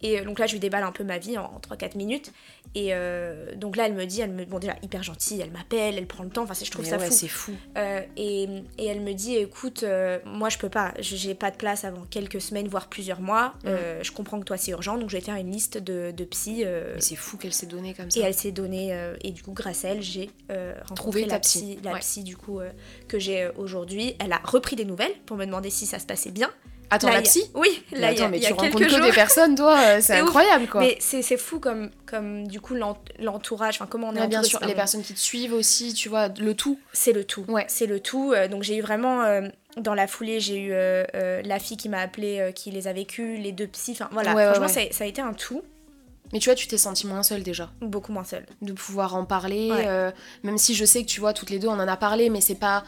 [0.02, 2.32] Et euh, donc là, je lui déballe un peu ma vie en 3-4 minutes.
[2.76, 5.98] Et euh, donc là, elle me dit, elle me, bon, déjà hyper gentille, elle m'appelle,
[5.98, 6.44] elle prend le temps.
[6.44, 7.14] Enfin, je trouve Mais ça ouais, fou.
[7.14, 7.54] c'est fou.
[7.78, 8.44] Euh, et,
[8.78, 11.86] et elle me dit écoute, euh, moi je peux pas, je- j'ai pas de place
[11.86, 13.54] avant quelques semaines, voire plusieurs mois.
[13.64, 13.70] Mm.
[14.04, 16.64] Je comprends que toi c'est urgent, donc je vais faire une liste de, de psy.
[16.66, 18.20] Mais c'est fou qu'elle s'est donnée comme ça.
[18.20, 21.60] et elle s'est donnée, et du coup, grâce à elle, j'ai rencontré Trouvé la psy.
[21.60, 22.00] psy, la Ouais.
[22.00, 22.60] psy du coup
[23.08, 24.16] que j'ai aujourd'hui.
[24.20, 26.52] Elle a repris des nouvelles pour me demander si ça se passait bien.
[26.90, 28.50] Attends, Là, la y a- psy Oui, là, y a, Attends, mais il y a
[28.50, 29.02] tu rencontres que jours.
[29.06, 30.28] des personnes, toi, euh, c'est ouf.
[30.28, 30.82] incroyable, quoi.
[30.82, 34.44] Mais c'est fou comme, comme du coup l'ent- l'entourage, enfin comment on est Ouais, bien
[34.44, 36.80] sûr, les personnes qui te suivent aussi, tu vois, le tout.
[36.94, 37.44] C'est le tout.
[37.48, 37.66] Ouais.
[37.68, 38.34] C'est le tout.
[38.34, 39.42] Euh, donc j'ai eu vraiment euh,
[39.78, 42.94] dans la foulée, j'ai eu euh, la fille qui m'a appelé, euh, qui les a
[42.94, 43.94] vécues, les deux psys.
[43.94, 44.68] Enfin voilà, Ouais, franchement.
[44.68, 45.64] Ça, ça a été un tout,
[46.34, 48.46] Mais tu vois, tu t'es sentie moins seule déjà, beaucoup moins seule.
[48.62, 49.72] de pouvoir en parler,
[50.44, 52.42] même si je sais que tu vois, toutes les deux, on en a parlé, mais
[52.42, 52.84] c'est pas.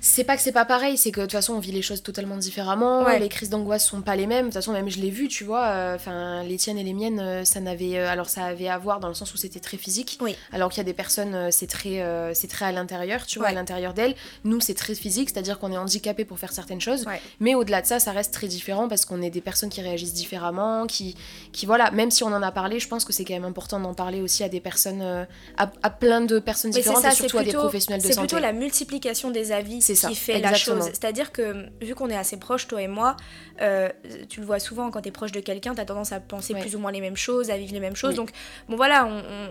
[0.00, 2.02] C'est pas que c'est pas pareil, c'est que de toute façon on vit les choses
[2.02, 3.06] totalement différemment.
[3.08, 4.46] Les crises d'angoisse sont pas les mêmes.
[4.46, 5.66] De toute façon, même je l'ai vu, tu vois.
[5.66, 7.98] Euh, enfin, les tiennes et les miennes, ça n'avait.
[7.98, 10.18] alors ça avait à voir dans le sens où c'était très physique.
[10.20, 10.36] Oui.
[10.52, 12.02] Alors qu'il y a des personnes, c'est très,
[12.34, 14.14] c'est très à l'intérieur, tu vois, à l'intérieur d'elles.
[14.44, 17.04] Nous, c'est très physique, c'est-à-dire qu'on est handicapé pour faire certaines choses.
[17.38, 20.14] Mais au-delà de ça, ça reste très différent parce qu'on est des personnes qui réagissent
[20.14, 21.16] différemment, qui,
[21.52, 21.90] qui voilà.
[21.90, 24.22] Même si on en a parlé, je pense que c'est quand même important d'en parler
[24.22, 28.06] aussi à des personnes, à, plein de personnes différentes et surtout à des professionnels de
[28.06, 28.14] santé.
[28.14, 30.84] C'est plutôt la multiplication des avis qui fait la chose.
[30.84, 33.16] C'est-à-dire que vu qu'on est assez proches, toi et moi,
[33.60, 33.88] euh,
[34.28, 36.54] tu le vois souvent quand tu es proche de quelqu'un, tu as tendance à penser
[36.54, 38.14] plus ou moins les mêmes choses, à vivre les mêmes choses.
[38.14, 38.30] Donc,
[38.68, 39.48] bon voilà, on, on,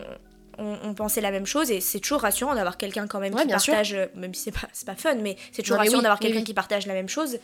[0.95, 4.05] pensait la même chose et c'est toujours rassurant d'avoir quelqu'un quand même qui partage, euh,
[4.15, 6.93] même si c'est pas, pas fun, mais c'est toujours rassurant d'avoir quelqu'un qui partage la
[6.93, 7.39] même chose.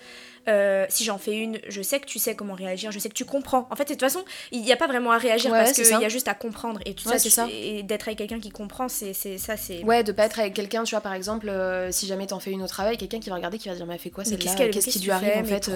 [0.47, 3.15] Euh, si j'en fais une, je sais que tu sais comment réagir, je sais que
[3.15, 3.67] tu comprends.
[3.71, 6.05] En fait, de toute façon, il n'y a pas vraiment à réagir parce qu'il y
[6.05, 6.79] a juste à comprendre.
[6.85, 9.83] Et tout ça, ça, et d'être avec quelqu'un qui comprend, c'est ça, c'est.
[9.83, 12.51] Ouais, de pas être avec quelqu'un, tu vois, par exemple, euh, si jamais t'en fais
[12.51, 14.67] une au travail, quelqu'un qui va regarder, qui va dire, mais elle fait quoi celle-là
[14.69, 15.71] Qu'est-ce qui lui arrive en fait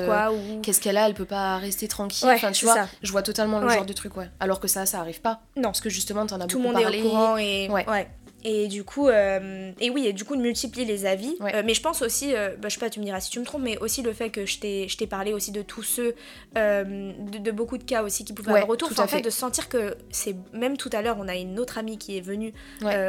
[0.61, 2.27] Qu'est-ce qu'elle a Elle peut pas rester tranquille.
[2.29, 4.29] enfin, tu vois, je vois totalement le genre de truc, ouais.
[4.39, 5.41] Alors que ça, ça arrive pas.
[5.55, 5.63] Non.
[5.63, 7.01] Parce que justement, t'en as Tout beaucoup parlé.
[7.29, 7.69] Courant et.
[7.87, 8.07] ouais.
[8.45, 11.35] Et du coup, euh, et oui, et du coup de multiplier les avis.
[11.41, 13.39] Euh, mais je pense aussi, euh, bah, je sais pas, tu me diras si tu
[13.39, 16.15] me trompes, mais aussi le fait que je t'ai parlé aussi de tous ceux,
[16.55, 18.91] de, beaucoup de cas aussi qui pouvaient avoir retour.
[18.97, 21.97] en fait, de sentir que c'est même tout à l'heure, on a une autre amie
[21.97, 22.53] qui est venue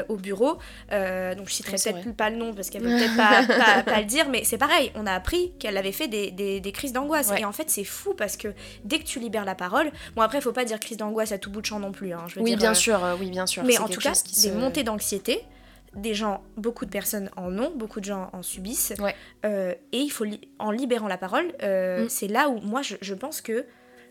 [0.08, 0.58] au bureau.
[0.90, 4.28] donc je citerai peut-être pas le nom parce qu'elle peut peut-être pas, pas, le dire,
[4.28, 4.90] mais c'est pareil.
[4.96, 7.30] On a appris qu'elle avait fait des, des, des crises d'angoisse.
[7.38, 8.48] Et en fait, c'est fou parce que
[8.84, 11.38] dès que tu libères la parole, bon après, il faut pas dire crise d'angoisse à
[11.38, 12.12] tout bout de champ non plus.
[12.12, 13.62] Hein, je veux oui, bien sûr, oui, bien sûr.
[13.62, 14.12] Mais en tout cas,
[14.42, 15.19] des montées d'anxiété
[15.94, 18.94] des gens, beaucoup de personnes en ont, beaucoup de gens en subissent.
[19.44, 20.24] Euh, et il faut,
[20.58, 22.08] en libérant la parole, euh, mm.
[22.08, 23.66] c'est là où moi je, pense que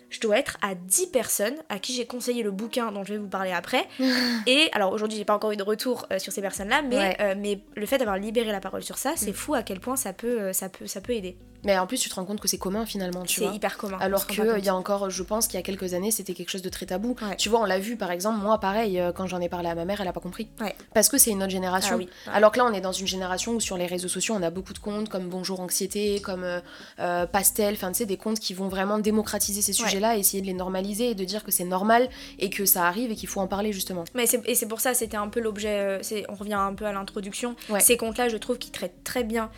[0.09, 3.19] je dois être à 10 personnes à qui j'ai conseillé le bouquin dont je vais
[3.19, 3.87] vous parler après.
[4.47, 7.61] et alors aujourd'hui, j'ai pas encore eu de retour euh, sur ces personnes-là, mais, mais
[7.75, 9.35] le fait d'avoir libéré la parole sur ça, c'est mm.
[9.35, 11.37] fou à quel point ça peut, ça peut, ça peut aider.
[11.63, 13.49] Mais en plus, tu te rends compte que c'est commun finalement, tu vois.
[13.49, 13.97] C'est hyper commun.
[13.99, 16.61] Alors qu'il y a encore, je pense qu'il y a quelques années, c'était quelque chose
[16.61, 17.15] de très tabou.
[17.37, 19.75] Tu vois, on l'a vu par exemple, moi pareil, euh, quand j'en ai parlé à
[19.75, 20.47] ma mère, elle a pas compris.
[20.93, 21.99] Parce que c'est une autre génération.
[22.27, 24.43] Ah Alors que là, on est dans une génération où sur les réseaux sociaux, on
[24.43, 26.59] a beaucoup de comptes comme Bonjour Anxiété, comme euh,
[26.99, 30.47] euh, Pastel, enfin tu sais, des comptes qui vont vraiment démocratiser ces sujets-là, essayer de
[30.47, 33.41] les normaliser et de dire que c'est normal et que ça arrive et qu'il faut
[33.41, 34.03] en parler justement.
[34.15, 37.55] Mais et c'est pour ça, c'était un peu l'objet, on revient un peu à l'introduction.
[37.79, 39.49] Ces comptes-là, je trouve qu'ils traitent très bien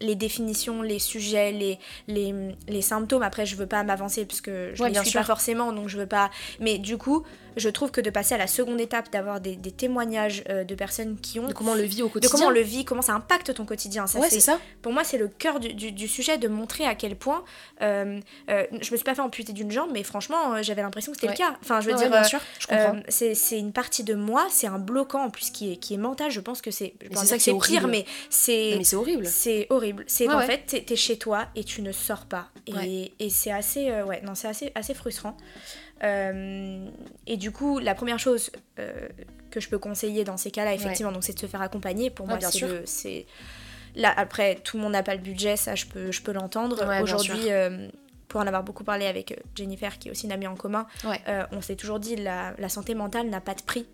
[0.00, 1.78] les définitions, les sujets, les,
[2.08, 2.34] les,
[2.68, 3.22] les, symptômes.
[3.22, 6.06] Après, je veux pas m'avancer parce que je ne suis pas forcément, donc je veux
[6.06, 6.30] pas.
[6.60, 7.24] Mais du coup,
[7.56, 11.18] je trouve que de passer à la seconde étape, d'avoir des, témoignages euh, de personnes
[11.20, 11.46] qui ont.
[11.46, 12.28] De comment on le vit au quotidien.
[12.28, 14.06] De comment on le vit, comment ça impacte ton quotidien.
[14.06, 14.58] Ça, ouais, c'est ça.
[14.80, 17.44] Pour moi, c'est le cœur du, du, sujet de montrer à quel point.
[17.80, 21.12] Euh, euh, je me suis pas fait amputer d'une jambe, mais franchement, euh, j'avais l'impression
[21.12, 21.56] que c'était le cas.
[21.62, 22.10] Enfin, je veux dire.
[22.10, 23.00] bien sûr, je comprends.
[23.08, 26.30] c'est une partie de moi, c'est un bloquant en plus qui est, qui est mental.
[26.30, 26.94] Je pense que c'est.
[27.10, 28.74] C'est ça c'est pire, mais c'est.
[28.78, 29.26] Mais c'est horrible.
[29.26, 30.04] C'est horrible.
[30.06, 32.48] C'est qu'en fait, t'es es chez toi et tu ne sors pas.
[32.66, 33.90] Et, et c'est assez.
[34.02, 35.36] ouais, non, c'est assez, assez frustrant.
[36.02, 36.86] Euh,
[37.26, 39.08] et du coup, la première chose euh,
[39.50, 42.10] que je peux conseiller dans ces cas-là, effectivement, donc c'est de se faire accompagner.
[42.10, 42.38] Pour moi,
[42.84, 43.26] c'est
[43.94, 46.82] là après tout le monde n'a pas le budget, ça je peux je peux l'entendre.
[47.02, 47.88] Aujourd'hui, euh,
[48.28, 50.86] pour en avoir beaucoup parlé avec Jennifer, qui est aussi une amie en commun,
[51.52, 53.86] on s'est toujours dit la, la santé mentale n'a pas de prix.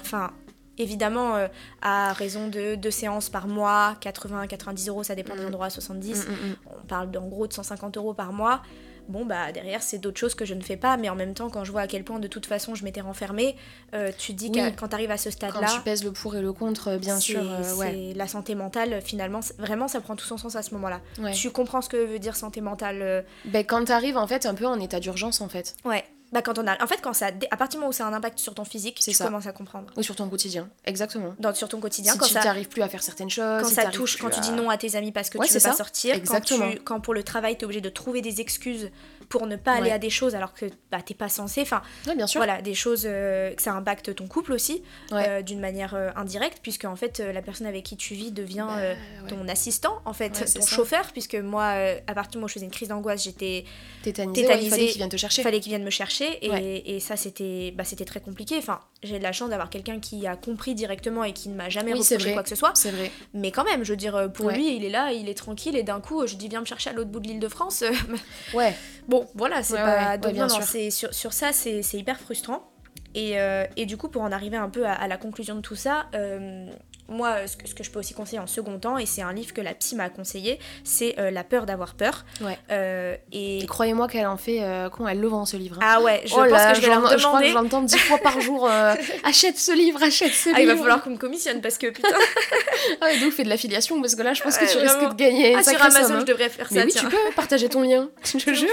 [0.00, 0.32] Enfin,
[0.78, 1.48] évidemment,
[1.82, 6.28] à raison de deux séances par mois, 80, 90 euros, ça dépend des endroits, 70.
[6.66, 8.62] On parle d'en gros de 150 euros par mois
[9.08, 11.50] bon bah derrière c'est d'autres choses que je ne fais pas mais en même temps
[11.50, 13.56] quand je vois à quel point de toute façon je m'étais renfermée
[13.94, 16.04] euh, tu te dis que quand tu arrives à ce stade là quand tu pèses
[16.04, 18.12] le pour et le contre euh, bien sûr euh, ouais.
[18.14, 21.00] la santé mentale finalement vraiment ça prend tout son sens à ce moment là
[21.32, 24.54] tu comprends ce que veut dire santé mentale ben, quand tu arrives en fait un
[24.54, 25.76] peu en état d'urgence en fait.
[25.84, 28.04] Ouais bah quand on a en fait quand ça à partir du moment où ça
[28.04, 29.24] a un impact sur ton physique tu ça.
[29.24, 32.34] commences à comprendre ou sur ton quotidien exactement Dans, sur ton quotidien si quand tu
[32.34, 34.96] n'arrives plus à faire certaines choses quand ça touche quand tu dis non à tes
[34.96, 36.70] amis parce que tu veux pas sortir exactement.
[36.72, 38.90] Quand, quand pour le travail tu es obligé de trouver des excuses
[39.28, 41.62] pour ne pas aller à des choses alors que bah, t'es pas censé.
[41.62, 41.82] Enfin,
[42.16, 42.38] bien sûr.
[42.38, 46.58] Voilà, des choses euh, que ça impacte ton couple aussi, euh, d'une manière euh, indirecte,
[46.62, 50.30] puisque en fait, la personne avec qui tu vis devient bah, ton assistant, en fait,
[50.54, 51.64] ton chauffeur, puisque moi,
[52.06, 53.64] à partir du moment où je faisais une crise d'angoisse, j'étais
[54.02, 54.42] tétanisée.
[54.62, 55.42] il fallait qu'il vienne te chercher.
[55.42, 58.56] fallait qu'il vienne me chercher, et, et ça, c'était bah, c'était très compliqué.
[58.58, 61.68] Enfin, j'ai de la chance d'avoir quelqu'un qui a compris directement et qui ne m'a
[61.68, 62.72] jamais oui, reproché quoi que ce soit.
[62.74, 63.10] C'est vrai.
[63.32, 65.82] Mais quand même, je veux dire, pour lui, il est là, il est tranquille, et
[65.82, 67.84] d'un coup, je dis viens me chercher à l'autre bout de l'île de France.
[68.54, 68.74] ouais.
[69.08, 70.18] Bon, voilà, c'est pas.
[70.18, 72.70] donc, non, sur, sur ça, c'est hyper frustrant.
[73.14, 75.76] Et, euh, et, du coup, pour en arriver un peu à, la conclusion de tout
[75.76, 76.68] ça, euh,
[77.08, 79.32] moi, ce que, ce que je peux aussi conseiller en second temps, et c'est un
[79.32, 82.24] livre que la psy m'a conseillé, c'est euh, La peur d'avoir peur.
[82.40, 82.58] Ouais.
[82.70, 85.76] Euh, et Et croyez-moi qu'elle en fait, euh, quand elle le vend ce livre.
[85.80, 85.86] hein.
[85.86, 87.44] ah ouais, je Oh pense là, que je vais leur j'en- je crois demander.
[87.44, 88.66] que je l'entends dix fois par jour.
[88.68, 90.72] euh, achète ce livre, achète ce Ah, il livre.
[90.76, 92.08] va falloir qu'on me commissionne parce que putain,
[93.00, 95.14] Ah ouais, donc fais de l'affiliation parce que là, je pense que tu risques de
[95.14, 96.20] gagner ah, sur Amazon, somme, hein.
[96.20, 96.86] je devrais faire Mais ça.
[96.86, 97.02] oui, tiens.
[97.02, 98.68] tu peux partager ton lien, je te jure.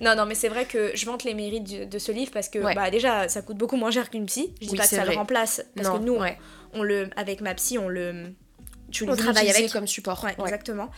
[0.00, 2.58] Non, non, mais c'est vrai que je vante les mérites de ce livre parce que
[2.58, 2.74] Ouais.
[2.74, 4.54] bah, déjà, ça coûte beaucoup moins cher qu'une psy.
[4.60, 5.12] Je dis Oui, pas que ça vrai.
[5.12, 6.18] le remplace parce que nous.
[6.74, 8.32] On le, avec ma psy, on le,
[8.90, 9.70] Tu on le travaille avec.
[9.72, 10.22] comme support.
[10.24, 10.44] Ouais, Ouais.
[10.44, 10.90] exactement.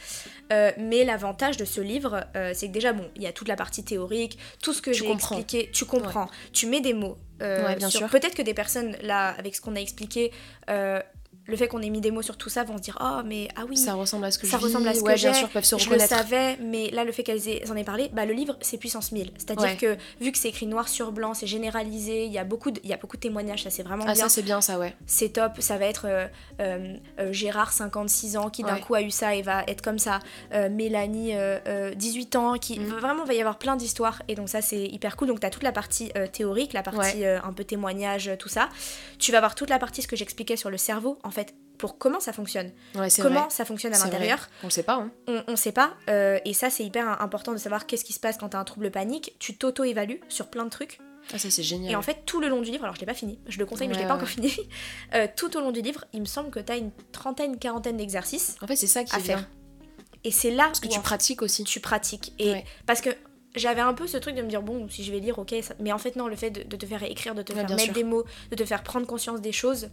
[0.52, 3.48] Euh, mais l'avantage de ce livre, euh, c'est que déjà, bon, il y a toute
[3.48, 7.16] la partie théorique, tout ce que j'ai expliqué, tu comprends, tu mets des mots.
[7.42, 8.08] euh, bien sur- sûr.
[8.08, 10.32] Peut-être que des personnes, là, avec ce qu'on a expliqué,
[11.46, 13.48] le fait qu'on ait mis des mots sur tout ça, vont se dire, oh, mais
[13.56, 15.32] ah oui, Ça ressemble à ce que ça je ressemble à ce ouais, que bien
[15.32, 18.10] j'ai, sûr, peuvent se je le savais, mais là, le fait qu'elles en aient parlé,
[18.12, 19.30] bah, le livre, c'est puissance 1000.
[19.38, 19.76] C'est-à-dire Ouais.
[19.76, 22.80] que, vu que c'est écrit noir sur blanc, c'est généralisé, il y, a beaucoup de,
[22.84, 24.24] il y a beaucoup de témoignages, ça c'est vraiment Ah, bien.
[24.24, 24.94] ça, c'est bien, ça, ouais.
[25.06, 26.26] c'est top, ça va être euh,
[26.60, 28.80] euh, euh, Gérard, 56 ans, qui d'un Ouais.
[28.80, 30.18] coup a eu ça et va être comme ça.
[30.52, 32.86] Euh, Mélanie, euh, euh, 18 ans, qui Mm.
[32.86, 34.22] vraiment va y avoir plein d'histoires.
[34.28, 35.28] Et donc ça, c'est hyper cool.
[35.28, 38.68] Donc tu as toute la partie théorique, la partie un peu témoignage, tout ça.
[39.18, 41.98] Tu vas avoir toute la partie, ce que j'expliquais sur le cerveau, en fait, pour
[41.98, 42.72] comment ça fonctionne.
[42.94, 43.50] Ouais, Comment vrai.
[43.50, 44.48] ça fonctionne à l'intérieur.
[44.62, 45.10] On le sait pas, hein.
[45.28, 45.94] On, on sait pas.
[46.08, 48.60] euh, et ça, c'est hyper important de savoir qu'est-ce qui se passe quand tu as
[48.60, 49.36] un trouble panique.
[49.38, 50.98] Tu t'auto-évalues sur plein de trucs.
[51.34, 51.92] Ah, ça, c'est génial.
[51.92, 53.66] Et en fait, tout le long du livre, alors je l'ai pas fini, je le
[53.66, 54.22] conseille, mais je l'ai Ouais, pas ouais.
[54.22, 54.50] encore fini.
[55.14, 57.96] Euh, tout au long du livre, il me semble que tu as une trentaine, quarantaine
[57.98, 59.38] d'exercices En fait, c'est ça qui à est faire.
[59.38, 59.48] bien.
[60.24, 61.62] Et c'est là Parce que où tu en fait, pratiques aussi.
[61.64, 62.32] tu pratiques.
[62.38, 62.64] Et Ouais.
[62.86, 63.10] parce que
[63.54, 65.74] j'avais un peu ce truc de me dire, bon, si je vais lire, ok, ça-
[65.80, 67.68] mais en fait, non, le fait de, de te faire écrire, de te Ouais, faire
[67.70, 67.92] mettre sûr.
[67.92, 69.88] des mots, de te faire prendre conscience des choses,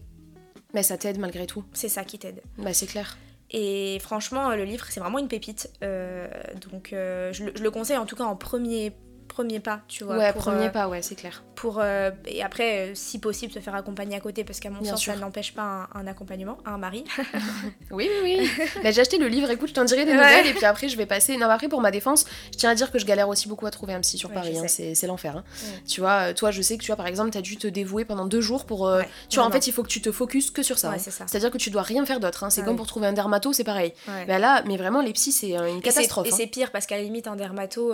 [0.74, 1.64] Mais ça t'aide malgré tout.
[1.74, 2.42] c'est ça qui t'aide.
[2.58, 3.18] Bah, c'est clair.
[3.52, 5.70] Et franchement, le livre, c'est vraiment une pépite.
[5.84, 6.28] Euh,
[6.72, 8.92] donc, euh, je, le- je le conseille en tout cas en premier,
[9.34, 10.18] premier pas, tu vois.
[10.18, 11.44] ouais, pour, premier euh, pas, ouais, c'est clair.
[11.56, 14.80] pour euh, et après euh, si possible se faire accompagner à côté parce qu'à mon
[14.82, 15.14] Bien sens sûr.
[15.14, 17.04] ça n'empêche pas un, un accompagnement un mari
[17.92, 18.68] Oui, oui, oui.
[18.84, 20.18] bah, j'ai acheté le livre, écoute, je t'en dirai des Ouais.
[20.18, 21.38] nouvelles, et puis après, je vais passer.
[21.38, 23.72] Non, après, pour ma défense, je tiens à dire que je galère aussi beaucoup à
[23.72, 25.38] trouver un psy sur Ouais, Paris, hein, c'est l'enfer.
[25.38, 25.44] hein.
[25.64, 25.82] Ouais.
[25.88, 28.26] Tu vois, toi, je sais que tu vois, par exemple, t'as dû te dévouer pendant
[28.26, 28.88] deux jours pour.
[28.88, 29.02] euh.
[29.30, 30.90] Tu vois, en fait, il faut que tu te focuses que sur ça.
[30.90, 31.00] Ouais, hein.
[31.00, 31.26] c'est ça.
[31.28, 32.46] C'est-à-dire que tu dois rien faire d'autre.
[32.50, 33.94] C'est Ah comme pour trouver un dermato, c'est pareil.
[34.28, 36.28] Bah là, mais vraiment, les psys, c'est une catastrophe.
[36.28, 37.94] et c'est pire parce qu'à la limite un dermato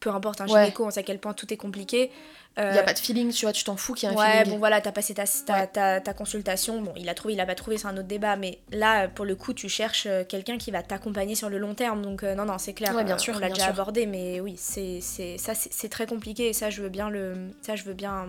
[0.00, 0.64] peu importe un Ouais.
[0.64, 2.10] gynéco on sait à quel point tout est compliqué
[2.58, 4.14] Euh, Il y a pas de feeling, tu vois, tu t'en fous qu'il y a
[4.14, 4.52] un ouais feeling.
[4.54, 5.66] bon voilà t'as passé ta, ta, Ouais.
[5.68, 8.34] ta, ta consultation bon il a trouvé il a pas trouvé c'est un autre débat
[8.36, 11.74] mais là pour le coup tu cherches euh, quelqu'un qui va t'accompagner sur le long
[11.74, 13.70] terme donc euh, non non c'est clair Ouais, bien euh, sûr, on l'a déjà sûr.
[13.74, 17.36] abordé mais oui c'est c'est ça c'est très compliqué et ça je veux bien le
[17.62, 18.28] ça je veux bien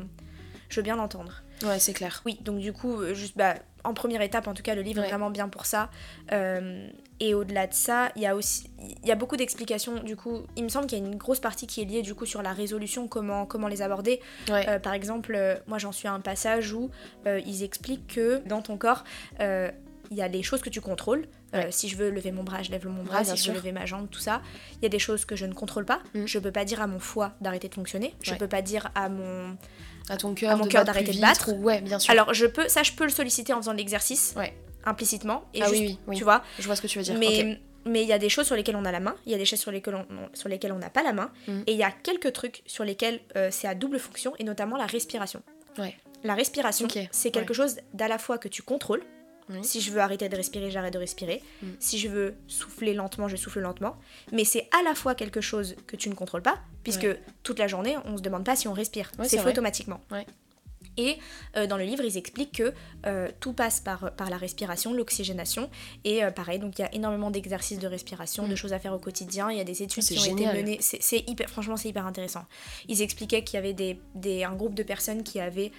[0.69, 2.21] je veux bien l'entendre Ouais, c'est clair.
[2.25, 4.99] Oui, donc du coup, euh, juste bah, en première étape, en tout cas, le livre
[5.01, 5.07] Ouais.
[5.07, 5.89] est vraiment bien pour ça.
[6.31, 6.87] Euh,
[7.19, 8.69] et au-delà de ça, il y a aussi,
[9.03, 10.01] il y a beaucoup d'explications.
[10.03, 12.15] Du coup, il me semble qu'il y a une grosse partie qui est liée du
[12.15, 14.19] coup sur la résolution, comment comment les aborder.
[14.49, 14.67] Ouais.
[14.69, 16.89] Euh, par exemple, euh, moi j'en suis à un passage où
[17.25, 19.03] ils expliquent que dans ton corps,
[20.11, 21.27] il y a des choses que tu contrôles.
[21.53, 23.19] Euh, si je veux lever mon bras, je lève mon bras.
[23.19, 23.51] Ouais, si je sûr.
[23.53, 24.41] veux lever ma jambe, tout ça.
[24.77, 25.99] Il y a des choses que je ne contrôle pas.
[26.13, 26.25] Mm.
[26.25, 28.15] Je peux pas dire à mon foie d'arrêter de fonctionner.
[28.21, 28.37] Je Ouais.
[28.37, 29.57] peux pas dire à mon
[30.09, 31.51] à ton cœur, à mon cœur d'arrêter de battre.
[31.53, 32.11] ou- Ouais, bien sûr.
[32.11, 34.53] alors, je peux, ça, je peux le solliciter en faisant de l'exercice, Ouais.
[34.85, 36.17] implicitement, et ah juste, oui, oui, oui.
[36.17, 36.43] tu vois.
[36.57, 37.15] Je vois ce que tu veux dire.
[37.19, 39.35] Mais mais il y a des choses sur lesquelles on a la main, il y
[39.35, 41.63] a des choses sur lesquelles on sur lesquelles on n'a pas la main, Mhm.
[41.67, 44.75] et il y a quelques trucs sur lesquels euh, c'est à double fonction, et notamment
[44.77, 45.41] la respiration.
[45.77, 45.95] Ouais.
[46.23, 49.01] La respiration, c'est quelque chose d'à la fois que tu contrôles.
[49.63, 51.41] Si je veux arrêter de respirer, j'arrête de respirer.
[51.61, 51.75] Mhm.
[51.79, 53.97] Si je veux souffler lentement, je souffle lentement.
[54.31, 57.19] Mais c'est à la fois quelque chose que tu ne contrôles pas, puisque Ouais.
[57.43, 59.11] toute la journée, on se demande pas si on respire.
[59.17, 59.51] Ouais, c'est c'est fait vrai.
[59.51, 60.01] automatiquement.
[60.11, 60.25] Ouais.
[61.03, 61.17] Et
[61.55, 62.73] euh, dans le livre, ils expliquent que
[63.05, 65.69] euh, tout passe par, par la respiration, l'oxygénation.
[66.03, 68.57] Et euh, pareil, donc il y a énormément d'exercices de respiration, de Mm.
[68.57, 69.49] choses à faire au quotidien.
[69.49, 70.77] Il y a des études qui ont été menées.
[70.81, 72.43] C'est hyper, franchement, c'est hyper intéressant.
[72.89, 75.71] Ils expliquaient qu'il y avait des, des- un groupe de personnes qui avaient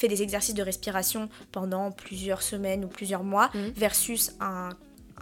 [0.00, 3.68] fait des exercices de respiration pendant plusieurs semaines ou plusieurs mois, Mm.
[3.76, 4.68] versus un,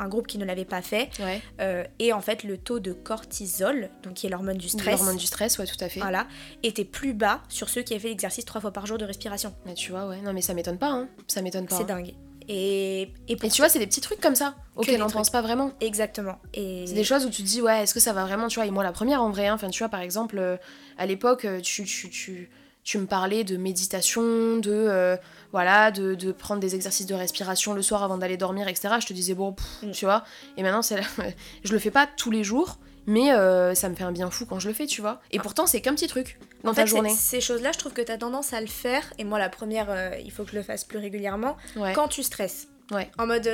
[0.01, 1.11] un groupe qui ne l'avait pas fait.
[1.21, 1.41] Ouais.
[1.61, 5.17] Euh, et en fait, le taux de cortisol, donc qui est l'hormone du stress, L'hormone
[5.17, 6.01] du stress, ouais, tout à fait.
[6.01, 6.27] voilà,
[6.63, 9.55] était plus bas sur ceux qui avaient fait l'exercice trois fois par jour de respiration.
[9.67, 10.21] Mais tu vois, ouais.
[10.23, 11.09] Non, mais ça m'étonne pas, hein.
[11.29, 11.77] Ça m'étonne pas.
[11.77, 11.87] C'est hein.
[11.87, 12.15] dingue.
[12.53, 15.19] Et, et, tu vois, c'est des petits trucs comme ça auxquels on trucs.
[15.19, 15.73] pense pas vraiment.
[15.81, 16.39] Exactement.
[16.53, 18.57] Et C'est des choses où tu te dis, ouais, est-ce que ça va vraiment, tu
[18.57, 19.55] vois, et moi la première en vrai, hein.
[19.55, 20.57] enfin, tu vois, par exemple, euh,
[20.99, 22.51] à l'époque, euh, tu, tu, tu,
[22.91, 25.17] tu me parlais de méditation, de, euh,
[25.53, 28.95] voilà, de, de prendre des exercices de respiration le soir avant d'aller dormir, etc.
[29.01, 29.91] Je te disais, bon, pff, Mm.
[29.93, 30.25] tu vois,
[30.57, 31.01] et maintenant, c'est
[31.65, 34.45] je le fais pas tous les jours, mais euh, ça me fait un bien fou
[34.45, 35.21] quand je le fais, tu vois.
[35.31, 37.15] Et pourtant, c'est qu'un petit truc dans en ta fait, journée.
[37.17, 39.05] ces choses-là, je trouve que tu as tendance à le faire.
[39.19, 41.57] Et moi, la première, euh, il faut que je le fasse plus régulièrement.
[41.77, 41.93] Ouais.
[41.93, 42.67] Quand tu stresses.
[42.91, 43.09] Ouais.
[43.19, 43.49] En mode,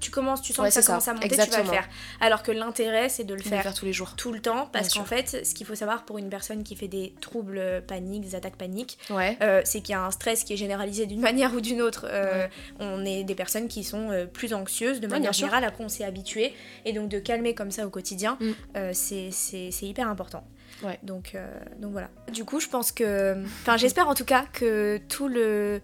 [0.00, 1.88] tu, commences, tu sens que ça, commence à monter, tu vas le faire.
[2.20, 4.14] Alors que l'intérêt, c'est de le faire, tous les jours.
[4.16, 6.88] Tout le temps, parce qu'en fait, ce qu'il faut savoir pour une personne qui fait
[6.88, 10.56] des troubles paniques, des attaques paniques, euh, c'est qu'il y a un stress qui est
[10.56, 12.06] généralisé d'une manière ou d'une autre.
[12.10, 12.46] Euh,
[12.78, 16.54] on est des personnes qui sont plus anxieuses de manière générale, après on s'est habitué,
[16.84, 18.92] et donc de calmer comme ça au quotidien, mm.
[18.92, 20.44] c'est hyper important.
[21.02, 21.36] Donc
[21.82, 22.10] voilà.
[22.32, 23.42] Du coup, je pense que.
[23.62, 25.80] Enfin, j'espère en tout cas que tout le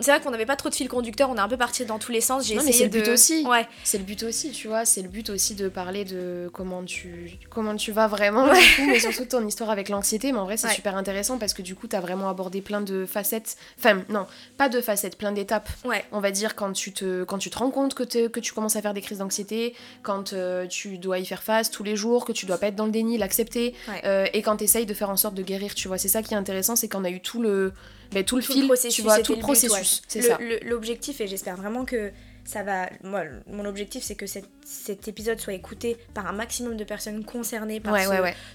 [0.00, 1.98] c'est vrai qu'on n'avait pas trop de fil conducteur, on est un peu parti dans
[1.98, 2.46] tous les sens.
[2.46, 3.44] J'ai essayé c'est le but aussi.
[3.46, 3.66] Ouais.
[3.84, 4.84] C'est le but aussi, tu vois.
[4.84, 8.46] C'est le but aussi de parler de comment tu, comment tu vas vraiment,
[8.86, 10.32] mais surtout ton histoire avec l'anxiété.
[10.32, 12.80] Mais en vrai, c'est super intéressant parce que du coup, tu as vraiment abordé plein
[12.80, 13.56] de facettes.
[13.78, 14.26] Enfin, non,
[14.56, 15.68] pas de facettes, plein d'étapes.
[15.84, 16.04] Ouais.
[16.12, 18.76] On va dire quand tu te, quand tu te rends compte que, que tu commences
[18.76, 22.24] à faire des crises d'anxiété, quand euh, tu dois y faire face tous les jours,
[22.24, 24.94] que tu dois pas être dans le déni, l'accepter, euh, et quand tu essayes de
[24.94, 25.98] faire en sorte de guérir, tu vois.
[25.98, 27.72] C'est ça qui est intéressant, c'est qu'on a eu tout le
[28.12, 30.02] mais tout le fil, processus, tu vois, tout le processus.
[30.08, 30.38] C'est ça.
[30.62, 32.12] L'objectif, et j'espère vraiment que
[32.44, 32.88] ça va.
[33.02, 37.80] Moi, mon objectif, c'est que cet épisode soit écouté par un maximum de personnes concernées
[37.80, 37.96] par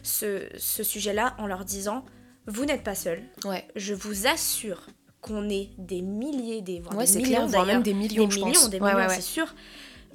[0.02, 2.04] ce, ce, sujet-là en leur disant
[2.48, 3.22] Vous n'êtes pas seul.
[3.46, 3.68] Ouais.
[3.76, 4.88] Je vous assure
[5.22, 8.54] qu'on est des milliers, des, voire des millions, voire même des millions, des je millions,
[8.54, 8.70] pense.
[8.70, 9.54] Des millions, c'est sûr.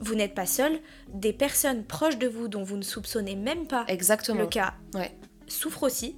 [0.01, 0.79] Vous n'êtes pas seul.
[1.13, 4.41] Des personnes proches de vous dont vous ne soupçonnez même pas Exactement.
[4.41, 5.13] le cas ouais.
[5.49, 6.17] souffrent aussi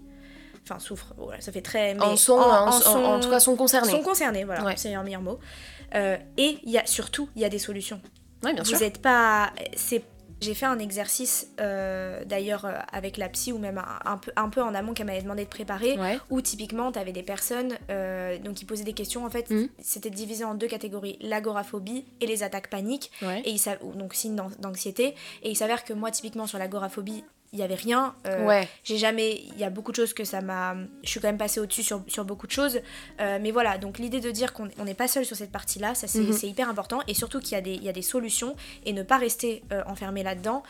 [0.64, 1.94] enfin souffrent, voilà, ça fait très...
[1.94, 3.90] Mais en, sont, en, tout cas sont concernés.
[3.90, 5.38] Sont concernés, voilà, c'est un meilleur mot.
[5.94, 8.00] Euh, et y a surtout, il y a des solutions.
[8.44, 9.52] Ouais, bien Vous n'êtes pas...
[10.42, 14.48] J'ai fait un exercice euh, d'ailleurs euh, avec la psy ou même un, peu, un
[14.48, 15.98] peu en amont qu'elle m'avait demandé de préparer
[16.30, 17.76] où typiquement tu avais des personnes
[18.42, 19.66] donc qui posaient des questions en fait mmh.
[19.82, 23.60] c'était divisé en deux catégories l'agoraphobie et les attaques paniques et il
[23.96, 28.14] donc signe d'anxiété et il s'avère que moi typiquement sur l'agoraphobie il y avait rien.
[28.28, 28.68] Euh, ouais.
[28.84, 29.42] J'ai jamais.
[29.54, 30.76] Il y a beaucoup de choses que ça m'a.
[31.02, 32.80] Je suis quand même passée au-dessus sur, sur, beaucoup de choses.
[33.20, 36.06] Euh, mais voilà, donc l'idée de dire qu'on n'est pas seul sur cette partie-là, ça
[36.06, 36.32] mhm.
[36.32, 37.00] c'est hyper important.
[37.08, 38.54] Et surtout qu'il y, y, a des solutions
[38.86, 40.62] et ne pas rester euh, enfermé là-dedans.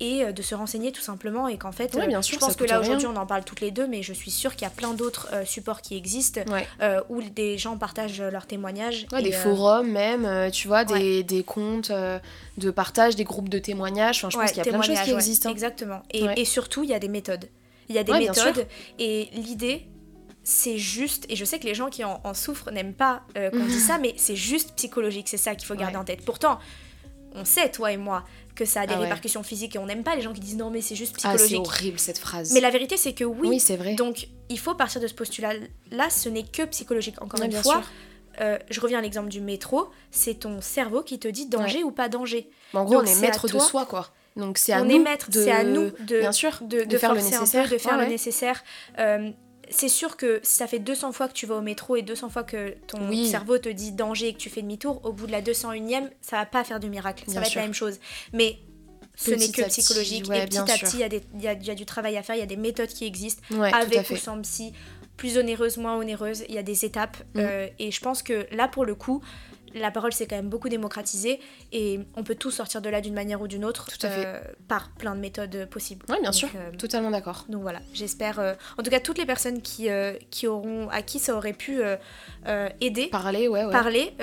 [0.00, 1.46] et de se renseigner tout simplement.
[1.46, 3.70] Et qu'en fait, bien sûr, je pense que là aujourd'hui on en parle toutes les
[3.70, 6.40] deux, mais je suis sûre qu'il y a plein d'autres supports qui existent
[7.08, 9.06] où des gens partagent leurs témoignages.
[9.22, 11.92] Des forums même, tu vois, des, des comptes
[12.58, 14.18] de partage, des groupes de témoignages.
[14.18, 15.48] Enfin, je pense qu'il y a plein de choses qui existent.
[15.48, 15.52] Hein.
[15.52, 15.91] Exactement.
[16.12, 17.48] Et, surtout, il y a des méthodes.
[17.88, 18.66] Il y a des méthodes.
[18.98, 19.86] Et l'idée,
[20.44, 23.64] c'est juste, et je sais que les gens qui en, souffrent n'aiment pas euh, qu'on
[23.64, 26.24] dise ça, mais c'est juste psychologique, c'est ça qu'il faut garder en tête.
[26.24, 26.58] Pourtant,
[27.34, 28.24] on sait, toi et moi,
[28.54, 30.56] que ça a des ah répercussions physiques et on n'aime pas les gens qui disent
[30.56, 31.62] non, mais c'est juste ah, psychologique.
[31.64, 32.52] c'est horrible cette phrase.
[32.52, 33.48] Mais la vérité, c'est que oui.
[33.48, 33.94] Oui, c'est vrai.
[33.94, 37.20] Donc, il faut partir de ce postulat-là, ce n'est que psychologique.
[37.22, 37.82] Encore une fois,
[38.40, 41.90] euh, je reviens à l'exemple du métro, c'est ton cerveau qui te dit danger ou
[41.90, 42.50] pas danger.
[42.74, 44.10] en gros, on est maître de soi, quoi.
[44.36, 45.48] Donc c'est à, nous de...
[45.48, 47.68] à nous de, Bien sûr, de, de, faire le nécessaire.
[47.68, 48.62] de faire le nécessaire.
[48.98, 49.30] Euh,
[49.70, 52.28] c'est sûr que si ça fait 200 fois que tu vas au métro et 200
[52.28, 55.32] fois que ton cerveau te dit danger et que tu fais demi-tour, au bout de
[55.32, 57.24] la 201e, ça va pas faire du miracle.
[57.28, 57.98] ça va être la même chose.
[58.32, 58.58] Mais
[59.14, 60.30] ce n'est que psychologique.
[60.30, 60.98] et petit à petit,
[61.34, 63.42] il y, a du travail à faire, il y a des méthodes qui existent,
[63.72, 64.72] avec ou sans psy
[65.16, 67.16] plus onéreuse, moins onéreuse, il y a des étapes.
[67.34, 67.38] Mm.
[67.38, 69.22] Euh, et je pense que là, pour le coup,
[69.74, 71.40] la parole s'est quand même beaucoup démocratisée
[71.72, 74.26] et on peut tous sortir de là d'une manière ou d'une autre Tout à fait.
[74.26, 76.04] Euh, par plein de méthodes possibles.
[76.08, 77.44] Oui, bien sûr, euh, totalement d'accord.
[77.48, 78.38] Donc voilà, j'espère,
[78.78, 79.88] en tout cas toutes les personnes qui,
[80.30, 81.80] qui auront, à qui ça aurait pu
[82.80, 83.72] aider, parler, ouais, ouais.
[83.72, 84.14] parler,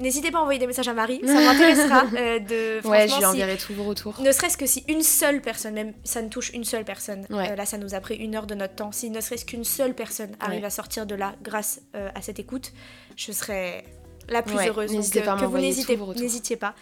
[0.00, 2.88] N'hésitez pas à envoyer des messages à Marie, ça m'intéressera euh, de.
[2.88, 4.20] Ouais, je lui enverrai tous vos retours.
[4.20, 7.54] Ne serait-ce que si une seule personne, même ça ne touche une seule personne, euh,
[7.54, 9.94] là ça nous a pris une heure de notre temps, si ne serait-ce qu'une seule
[9.94, 12.72] personne arrive à sortir de là grâce euh, à cette écoute,
[13.16, 13.84] je serais
[14.30, 14.90] la plus heureuse.
[14.92, 16.74] N'hésitez pas à que vous n'hésitez pas,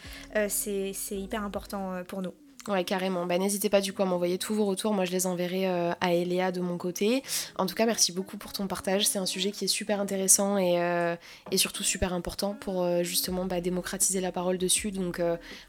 [0.49, 2.33] c'est hyper important pour nous.
[2.68, 3.24] Ouais, carrément.
[3.24, 4.92] Bah, N'hésitez pas du coup à m'envoyer tous vos retours.
[4.92, 7.22] Moi, je les enverrai euh, à Eléa de mon côté.
[7.57, 9.07] En tout cas, merci beaucoup pour ton partage.
[9.07, 11.16] C'est un sujet qui est super intéressant et, euh,
[11.50, 14.90] et surtout super important pour euh, justement bah, démocratiser la parole dessus.
[14.90, 15.20] Donc,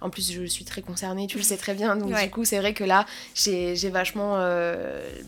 [0.02, 1.96] en plus, je suis très concernée, tu le sais très bien.
[1.96, 4.38] Donc, du coup, c'est vrai que là, j'ai vachement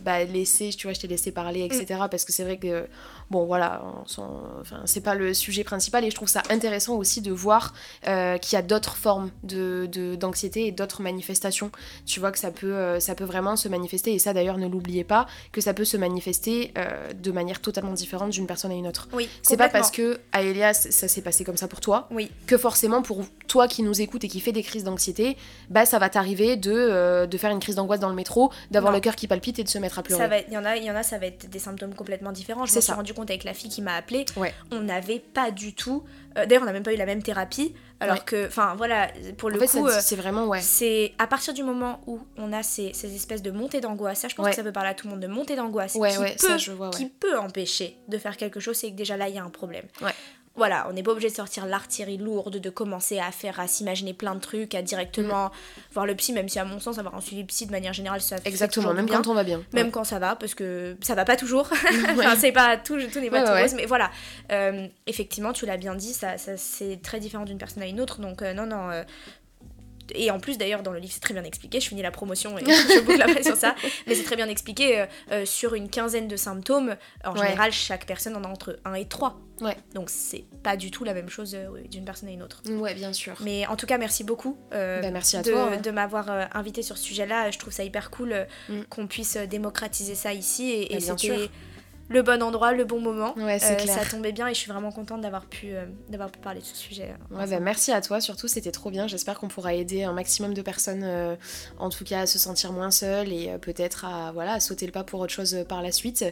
[0.04, 1.86] bah, laissé, tu vois, je t'ai laissé parler, etc.
[2.02, 2.10] Mm.
[2.10, 2.88] Parce que c'est vrai que
[3.30, 7.32] bon voilà, enfin, c'est pas le sujet principal et je trouve ça intéressant aussi de
[7.32, 11.61] voir qu'il y a d'autres formes d'anxiété de, d'anxiété et d'autres manifestations.
[12.06, 14.68] Tu vois que ça peut, euh, ça peut vraiment se manifester et ça d'ailleurs ne
[14.68, 18.76] l'oubliez pas, que ça peut se manifester euh, de manière totalement différente d'une personne à
[18.76, 19.08] une autre.
[19.14, 22.32] Oui, c'est pas parce que à Elias ça s'est passé comme ça pour toi oui.
[22.48, 25.38] que forcément pour toi qui nous écoute et qui fait des crises d'anxiété,
[25.70, 29.00] bah ça va t'arriver de, de faire une crise d'angoisse dans le métro, d'avoir le
[29.00, 30.46] cœur qui palpite et de se mettre à pleurer.
[30.48, 32.66] Il y en a, y en a, ça va être des symptômes complètement différents.
[32.66, 34.26] Je me suis rendu compte avec la fille qui m'a appelé,
[34.72, 36.04] on n'avait pas du tout.
[36.38, 37.74] Euh, d'ailleurs, on n'a même pas eu la même thérapie.
[38.02, 40.62] Alors que, enfin voilà, pour le coup, euh, c'est vraiment ouais.
[40.62, 44.20] C'est à partir du moment où on a ces, ces espèces de montées d'angoisse.
[44.20, 46.00] Ça, je pense que ça peut parler à tout le monde de montées d'angoisse qui,
[46.00, 48.76] peut, qui peut empêcher de faire quelque chose.
[48.76, 49.86] C'est que déjà là, il y a un problème.
[50.56, 54.14] Voilà, on n'est pas obligé de sortir l'artillerie lourde, de commencer à faire, à s'imaginer
[54.14, 55.52] plein de trucs, à directement mm.
[55.94, 58.20] voir le psy, même si à mon sens, avoir un suivi psy de manière générale,
[58.22, 59.64] ça Exactement, même quand on va bien.
[59.72, 61.70] Même quand ça va, parce que ça va pas toujours.
[62.12, 64.12] enfin, c'est pas tout, tout n'est pas tout rose, mais voilà.
[64.52, 68.02] Euh, effectivement, tu l'as bien dit, ça, ça c'est très différent d'une personne à une
[68.02, 69.04] autre, donc euh, non, non, euh,
[70.16, 72.58] et en plus d'ailleurs dans le livre c'est très bien expliqué, je finis la promotion
[72.58, 73.76] et je boucle la sur ça,
[74.08, 76.96] mais c'est très bien expliqué euh, euh, sur une quinzaine de symptômes.
[77.24, 79.40] En général, chaque personne en a entre 1 et 3.
[79.62, 79.78] Ouais.
[79.94, 82.62] Donc c'est pas du tout la même chose euh, d'une personne à une autre.
[82.68, 83.36] Ouais, bien sûr.
[83.42, 86.98] Mais en tout cas, merci beaucoup bah, merci à de, toi, de m'avoir invité sur
[86.98, 87.52] ce sujet-là.
[87.52, 88.82] Je trouve ça hyper cool mm.
[88.90, 91.50] qu'on puisse démocratiser ça ici et, bah, et c'était
[92.12, 93.34] le bon endroit, le bon moment.
[93.38, 96.30] Ouais, c'est euh, Ça tombait bien et je suis vraiment contente d'avoir pu, euh, d'avoir
[96.30, 97.14] pu parler de ce sujet.
[97.32, 99.08] Euh, ouais, bah, merci à toi, surtout c'était trop bien.
[99.08, 101.38] J'espère qu'on pourra aider un maximum de personnes,
[101.80, 104.92] en tout cas à se sentir moins seules et peut-être à, voilà, à sauter le
[104.92, 106.26] pas pour autre chose par la suite.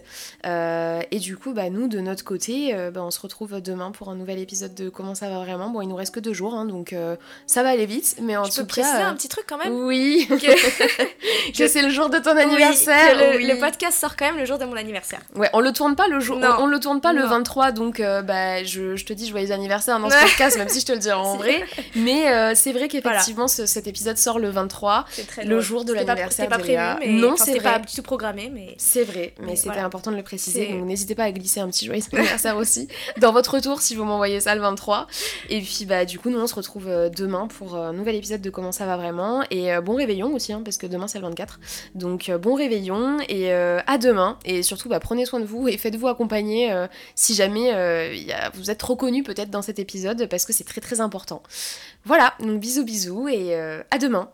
[0.44, 4.16] et du coup, bah, nous, de notre côté, bah, on se retrouve demain pour un
[4.16, 5.70] nouvel épisode de Comment ça va vraiment?
[5.70, 6.94] Bon, il nous reste que deux jours, hein, donc
[7.48, 9.08] ça va aller vite, mais en je tout cas.
[9.08, 9.74] un petit truc quand même?
[9.74, 10.28] Oui,
[11.58, 13.16] que, c'est le jour de ton anniversaire.
[13.18, 15.22] le, le, podcast sort quand même le jour de mon anniversaire.
[15.36, 18.22] Ouais, on le tourne pas le jour on, le tourne pas le 23, donc euh,
[18.22, 21.00] bah, je, je, te dis joyeux anniversaire dans ce podcast, même si je te le
[21.00, 21.64] dirai en vrai.
[21.96, 25.06] Mais euh, c'est vrai qu'effectivement, cet épisode sort le 23,
[25.44, 26.30] le jour de l'anniversaire.
[26.32, 28.50] C'était pas prévu, mais non, c'est pas du tout programmé.
[28.54, 28.76] Mais...
[28.78, 30.68] C'est vrai, mais, c'était important de le préciser.
[30.68, 34.04] Donc n'hésitez pas à glisser un petit joyeux anniversaire aussi dans votre retour si vous
[34.04, 35.08] m'envoyez ça le 23.
[35.50, 38.42] Et puis bah du coup, nous on se retrouve euh, demain pour un nouvel épisode
[38.42, 39.44] de Comment ça va vraiment.
[39.52, 41.60] Et bon réveillon aussi, hein, parce que demain c'est le 24.
[41.96, 44.38] Donc bon réveillon et à demain.
[44.46, 46.72] Et surtout, bah, prenez soin de vous et faites-vous accompagner
[47.16, 51.02] si jamais euh, vous êtes reconnu peut-être dans cet épisode parce que c'est très très
[51.02, 51.44] important.
[52.06, 54.30] Voilà, donc bisous bisous et euh, à demain